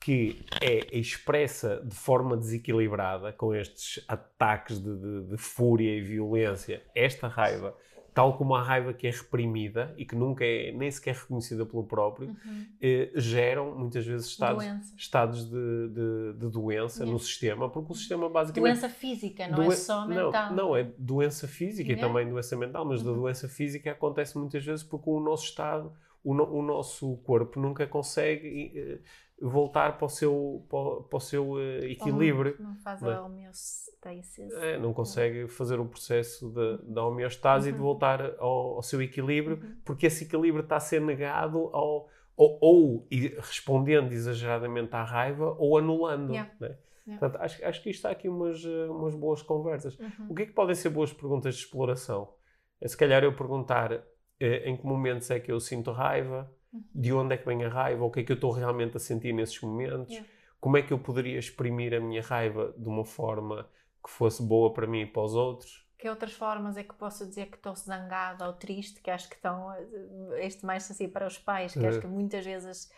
[0.00, 6.82] que é expressa de forma desequilibrada, com estes ataques de, de- de fúria e violência,
[6.94, 7.76] esta raiva,
[8.14, 11.84] tal como a raiva que é reprimida e que nunca é nem sequer reconhecida pelo
[11.84, 12.66] próprio, Uhum.
[12.80, 14.94] eh, geram muitas vezes estados, Doenças.
[14.96, 19.66] estados de, de- de doença no sistema, porque o sistema basicamente Doença física, não é
[19.66, 20.52] Doen- só não, mental.
[20.52, 23.16] Não, é doença física e também doença mental, mas da Uhum.
[23.20, 25.92] doença física acontece muitas vezes porque o nosso estado,
[26.24, 28.98] o, no- o nosso corpo nunca consegue eh,
[29.40, 32.56] voltar para o seu, para, o- seu eh, equilíbrio.
[32.60, 33.14] Não faz não é?
[33.14, 34.52] a homeostasis.
[34.54, 37.84] É, não consegue fazer o processo da- da homeostase e de Uhum.
[37.84, 39.76] voltar ao, ao seu equilíbrio, Uhum.
[39.84, 43.08] porque esse equilíbrio está a ser negado ao, ou, ou
[43.38, 46.30] respondendo exageradamente à raiva ou anulando.
[46.32, 46.50] Yeah.
[46.60, 46.76] né?
[47.06, 47.20] Yeah.
[47.20, 49.98] Portanto, acho, acho que isto está aqui umas, eh, umas boas conversas.
[49.98, 50.26] Uhum.
[50.30, 52.32] O que é que podem ser boas perguntas de exploração?
[52.80, 53.92] É se calhar eu perguntar
[54.40, 56.61] eh, em que momentos é que eu sinto raiva, Uhum.
[56.72, 59.00] De onde é que vem a raiva, o que é que eu estou realmente a
[59.00, 60.28] sentir nesses momentos, Yeah.
[60.60, 63.68] como é que eu poderia exprimir a minha raiva de uma forma
[64.04, 65.86] que fosse boa para mim e para os outros.
[65.98, 69.36] Que outras formas é que posso dizer que estou zangada ou triste, que acho que
[69.36, 72.00] estão, eh, este mais assim para os pais, que acho É.
[72.00, 72.90] que muitas vezes,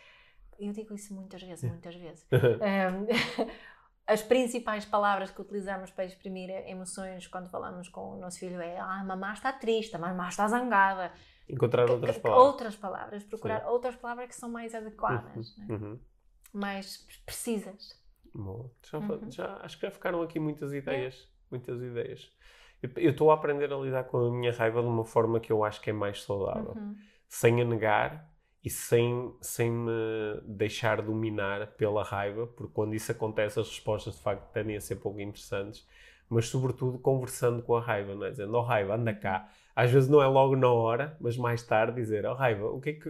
[0.59, 3.05] eu digo isso muitas vezes, muitas vezes, Um,
[4.07, 8.77] as principais palavras que utilizamos para exprimir emoções quando falamos com o nosso filho é
[8.79, 11.11] ah, a mamá está triste, mamá está zangada.
[11.47, 12.47] Encontrar Que- outras que- palavras.
[12.47, 15.67] outras palavras, procurar outras palavras que são mais adequadas, né?
[15.69, 15.99] Uhum.
[16.53, 18.01] mais precisas.
[18.33, 18.71] Boa.
[18.89, 19.31] Já, Uhum.
[19.31, 21.27] já- acho que já ficaram aqui muitas ideias.
[21.51, 22.31] Muitas ideias.
[22.81, 25.63] Eu- estou a aprender a lidar com a minha raiva de uma forma que eu
[25.63, 26.73] acho que é mais saudável.
[26.75, 26.95] Uhum.
[27.27, 28.31] sem a negar
[28.63, 29.91] e sem, sem me
[30.45, 34.97] deixar dominar pela raiva, porque quando isso acontece as respostas de facto tendem a ser
[34.97, 35.87] pouco interessantes,
[36.29, 38.31] mas sobretudo conversando com a raiva, não é?
[38.31, 39.49] Dizendo, oh raiva, anda cá.
[39.75, 42.91] Às vezes não é logo na hora, mas mais tarde dizer, oh raiva, o que
[42.91, 43.09] é que,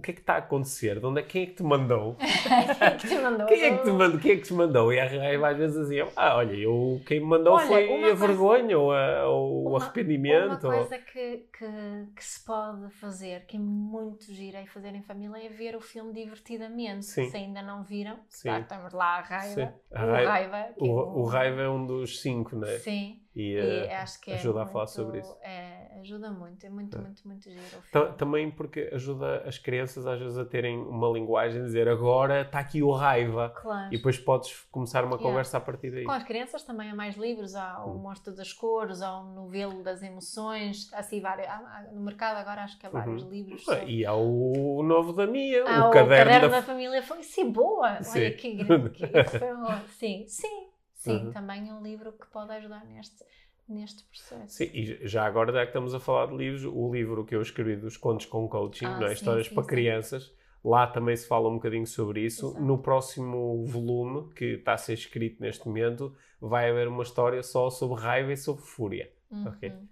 [0.00, 1.00] que é que está a acontecer?
[1.00, 2.14] De onde é, quem é que te mandou?
[2.20, 3.46] Quem é que te mandou?
[3.46, 4.20] Quem é que te mandou?
[4.20, 4.92] Quem é que te mandou?
[4.92, 7.88] E a raiva às vezes assim, ah, olha, eu, quem me mandou Olha, foi a
[7.88, 10.64] coisa- vergonha ou, a- ou o Uma- arrependimento.
[10.66, 14.94] Uma ou- coisa que, que, que se pode fazer, que é muito gira e fazer
[14.94, 17.06] em família, é ver o filme divertidamente.
[17.06, 17.28] Sim.
[17.28, 18.48] Se ainda não viram, Sim.
[18.48, 19.74] tá, estamos lá a raiva.
[19.92, 20.72] A o raiva- raiva.
[20.78, 22.78] que é O, um- o raiva é um dos cinco, né?
[22.78, 23.20] Sim.
[23.34, 25.36] E, E eh, acho que é ajuda a muito- falar sobre isso.
[25.40, 27.00] É, ajuda muito, é muito, É.
[27.00, 27.62] muito, muito giro
[27.94, 32.58] o também porque ajuda as crianças às vezes a terem uma linguagem, dizer agora está
[32.58, 33.50] aqui o raiva.
[33.50, 33.88] Claro.
[33.92, 35.22] E depois podes começar uma Yeah.
[35.28, 36.04] conversa a partir daí.
[36.04, 37.98] Com as crianças também há mais livros, há o Hum.
[37.98, 42.78] Monstro das Cores, há o Novelo das Emoções, assim vários, há- no mercado agora acho
[42.78, 43.30] que há vários Uhum.
[43.30, 43.62] livros.
[43.68, 46.48] Ah, sobre- E há o novo da Mia, Há o caderno, da...
[46.48, 48.02] da família foi sim, boa.
[48.02, 48.20] Sim.
[48.20, 49.48] Olha que grande que foi
[49.98, 51.32] Sim, sim, sim, Uhum.
[51.32, 53.24] também é um livro que pode ajudar neste,
[53.70, 54.54] neste processo.
[54.56, 57.40] Sim, e já agora, já que estamos a falar de livros, o livro que eu
[57.42, 59.08] escrevi dos contos com coaching, Ah, não é?
[59.10, 59.68] sim, histórias sim, para sim.
[59.68, 62.48] crianças, lá também se fala um bocadinho sobre isso.
[62.48, 62.64] Exato.
[62.64, 67.70] No próximo volume, que está a ser escrito neste momento, vai haver uma história só
[67.70, 69.10] sobre raiva e sobre fúria.
[69.46, 69.68] ok.
[69.70, 69.88] Uhum.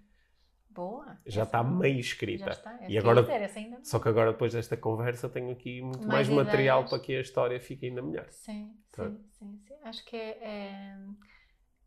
[0.71, 1.17] Boa.
[1.25, 2.49] Já está meio Já escrita.
[2.51, 2.73] está.
[2.75, 3.25] Essa E agora-
[3.55, 3.79] ainda.
[3.83, 6.89] Só que agora, depois desta conversa, tenho aqui muito mais, Mais material ideias.
[6.91, 8.27] para que a história fique ainda melhor.
[8.29, 9.09] Sim, Tá.
[9.09, 9.73] sim, sim, sim.
[9.83, 10.97] Acho que é, é-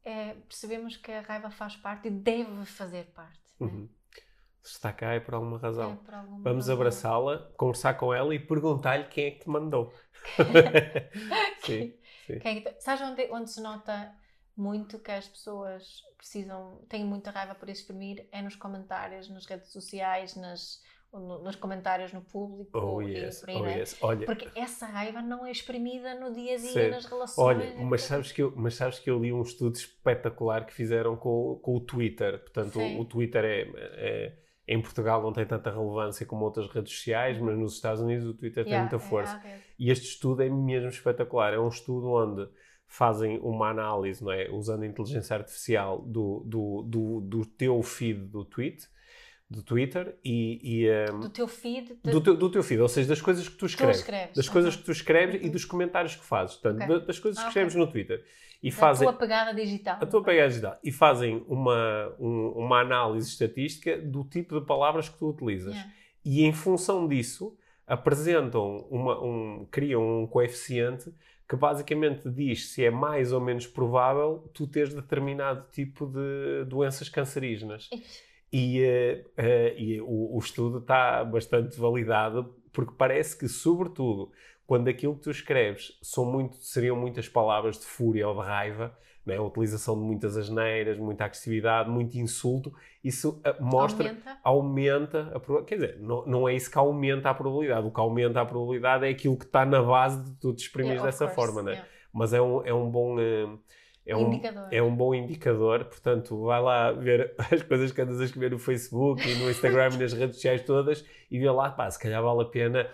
[0.04, 3.38] é- percebemos que a raiva faz parte e deve fazer parte.
[3.60, 3.66] né?
[3.66, 3.88] Uhum.
[4.62, 5.92] Se está cá é por alguma razão.
[5.92, 9.92] É por alguma Vamos abraçá-la, conversar com ela e perguntar-lhe quem é que te mandou.
[11.64, 11.94] sim,
[12.26, 12.38] sim.
[12.38, 14.14] Quem é que te- Sabes onde, onde se nota
[14.56, 18.28] muito que as pessoas precisam, têm muita raiva por exprimir?
[18.32, 20.80] É nos comentários, nas redes sociais, nas,
[21.12, 22.70] no- nos comentários no público.
[22.78, 23.78] Oh yes, por aí, oh né?
[23.78, 23.96] yes.
[24.00, 27.58] Olha, Porque essa raiva não é exprimida no dia a dia, nas relações.
[27.58, 31.16] olha mas, sabes que eu, mas sabes que eu li um estudo espetacular que fizeram
[31.16, 32.38] com, com o Twitter.
[32.40, 33.60] Portanto, o, o Twitter é,
[33.96, 38.26] é- em Portugal não tem tanta relevância como outras redes sociais, mas nos Estados Unidos
[38.26, 39.34] o Twitter tem Yeah, muita é força.
[39.34, 39.62] à rede.
[39.78, 41.52] E este estudo é mesmo espetacular.
[41.52, 42.48] É um estudo onde
[42.86, 44.48] fazem uma análise, não é?
[44.50, 48.86] Usando a inteligência artificial do, do, do, do teu feed do tweet,
[49.52, 52.88] do Twitter e, e, um, Do teu feed, de, do, teu, do teu feed, ou
[52.88, 53.98] seja, das coisas que tu tu escreves.
[53.98, 54.34] escreves.
[54.34, 54.80] Das coisas Uhum.
[54.80, 55.50] que tu escreves e Uhum.
[55.52, 56.56] dos comentários que fazes.
[56.56, 56.98] Portanto, Ok.
[57.00, 58.24] da- das coisas que Ah, escreves no Twitter.
[58.62, 59.98] E Da fazem tua pegada digital.
[60.00, 60.78] a tua pegada digital.
[60.84, 65.74] E fazem uma, um- uma análise estatística do tipo de palavras que tu utilizas.
[65.74, 65.92] Yeah.
[66.24, 71.12] E em função disso, apresentam uma, um, criam um coeficiente
[71.48, 77.08] que basicamente diz se é mais ou menos provável tu teres determinado tipo de doenças
[77.08, 77.90] cancerígenas.
[78.52, 78.82] E,
[79.36, 84.30] eh, e o, o estudo está bastante validado porque parece que, sobretudo,
[84.66, 88.96] quando aquilo que tu escreves são muito, seriam muitas palavras de fúria ou de raiva,
[89.24, 89.36] né?
[89.36, 92.72] a utilização de muitas asneiras, muita agressividade, muito insulto,
[93.02, 94.38] isso eh, mostra Aumenta.
[94.44, 95.66] aumenta a probabilidade.
[95.66, 97.86] Quer dizer, não, não é isso que aumenta a probabilidade.
[97.86, 101.02] O que aumenta a probabilidade é aquilo que está na base de tu te exprimires
[101.02, 101.72] Yeah, of dessa course, forma, né?
[101.72, 101.88] yeah.
[102.12, 103.18] Mas é um, é um bom.
[103.20, 103.48] eh,
[104.04, 104.68] É um, Indicador.
[104.72, 108.58] é um bom indicador, portanto, vai lá ver as coisas que andas a escrever no
[108.58, 112.20] Facebook e no Instagram e nas redes sociais todas e vê lá, pá, se calhar
[112.20, 112.90] vale a pena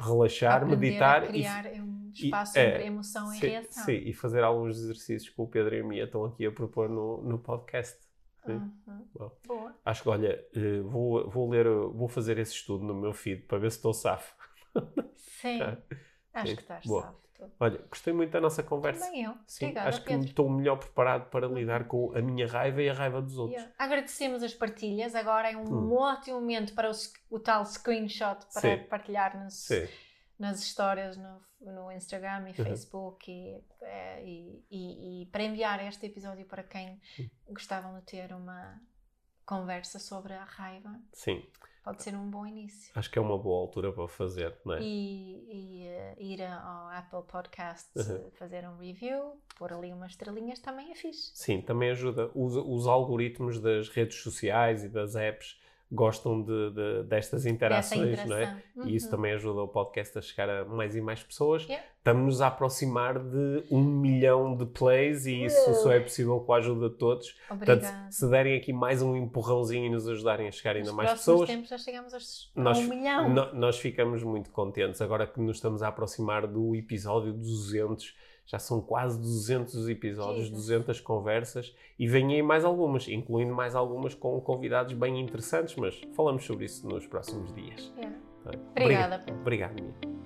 [0.00, 3.84] relaxar, Aprender meditar a e, criar um e- espaço é, entre emoção e sim, reação.
[3.84, 6.88] sim, e fazer alguns exercícios que o Pedro e a Mia estão aqui a propor
[6.88, 7.96] no, no podcast.
[8.46, 8.72] Uhum.
[9.46, 9.74] Boa.
[9.84, 13.58] Acho que, olha, eh, vou, vou ler, vou fazer esse estudo no meu feed para
[13.58, 14.34] ver se estou safo.
[15.14, 15.60] Sim.
[16.32, 16.56] Acho Sim.
[16.56, 17.02] que estás Boa.
[17.02, 17.27] salvo.
[17.60, 19.04] Olha, gostei muito da nossa conversa.
[19.06, 19.34] Também eu.
[19.46, 20.24] Sim, Obrigada, acho que Pedro.
[20.26, 23.56] estou melhor preparado para lidar com a minha raiva e a raiva dos outros.
[23.56, 23.74] Yeah.
[23.78, 25.14] Agradecemos as partilhas.
[25.14, 25.92] Agora é um Hum.
[25.92, 26.94] ótimo momento para o,
[27.30, 28.84] o tal screenshot para Sim.
[28.88, 29.86] partilhar nas, Sim.
[30.38, 32.48] nas histórias no, no Instagram Uhum.
[32.48, 37.28] e Facebook e, eh, e, e- e para enviar este episódio para quem Hum.
[37.50, 38.80] gostavam de ter uma
[39.46, 41.00] conversa sobre a raiva.
[41.12, 41.42] Sim,
[41.88, 42.92] Pode ser um bom início.
[42.94, 44.82] acho que é uma boa altura para fazer, não é?
[44.82, 48.30] E, e, eh, ir ao Apple Podcasts, Uhum.
[48.32, 51.30] fazer um review, pôr ali umas estrelinhas também é fixe.
[51.34, 52.30] Sim, também ajuda.
[52.34, 55.58] Os, os algoritmos das redes sociais e das apps
[55.90, 58.42] gostam de, de- destas interações, não é?
[58.44, 58.86] interação.
[58.86, 59.10] E isso Uhum.
[59.12, 61.64] também ajuda o podcast a chegar a mais e mais pessoas.
[61.64, 61.84] Yeah.
[61.98, 66.58] Estamos-nos a aproximar de um milhão de plays e isso só é possível com a
[66.58, 67.32] ajuda de todos.
[67.48, 68.10] Portanto, Obrigada.
[68.10, 71.48] se derem aqui mais um empurrãozinho e nos ajudarem a chegar ainda Nos mais pessoas,
[71.48, 73.28] tempos já chegamos aos- a nós, um milhão.
[73.28, 75.00] no- nós ficamos muito contentes.
[75.02, 78.14] Agora que nos estamos a aproximar do episódio 200,
[78.48, 80.66] já são quase 200 episódios, Jesus.
[80.66, 86.00] 200 conversas e vêm aí mais algumas, incluindo mais algumas com convidados bem interessantes, mas
[86.16, 87.92] falamos sobre isso nos próximos dias.
[87.96, 88.16] Yeah.
[88.42, 88.60] Tá bem?
[88.70, 89.24] Obrigada.
[89.40, 90.17] Obrigado, Mia.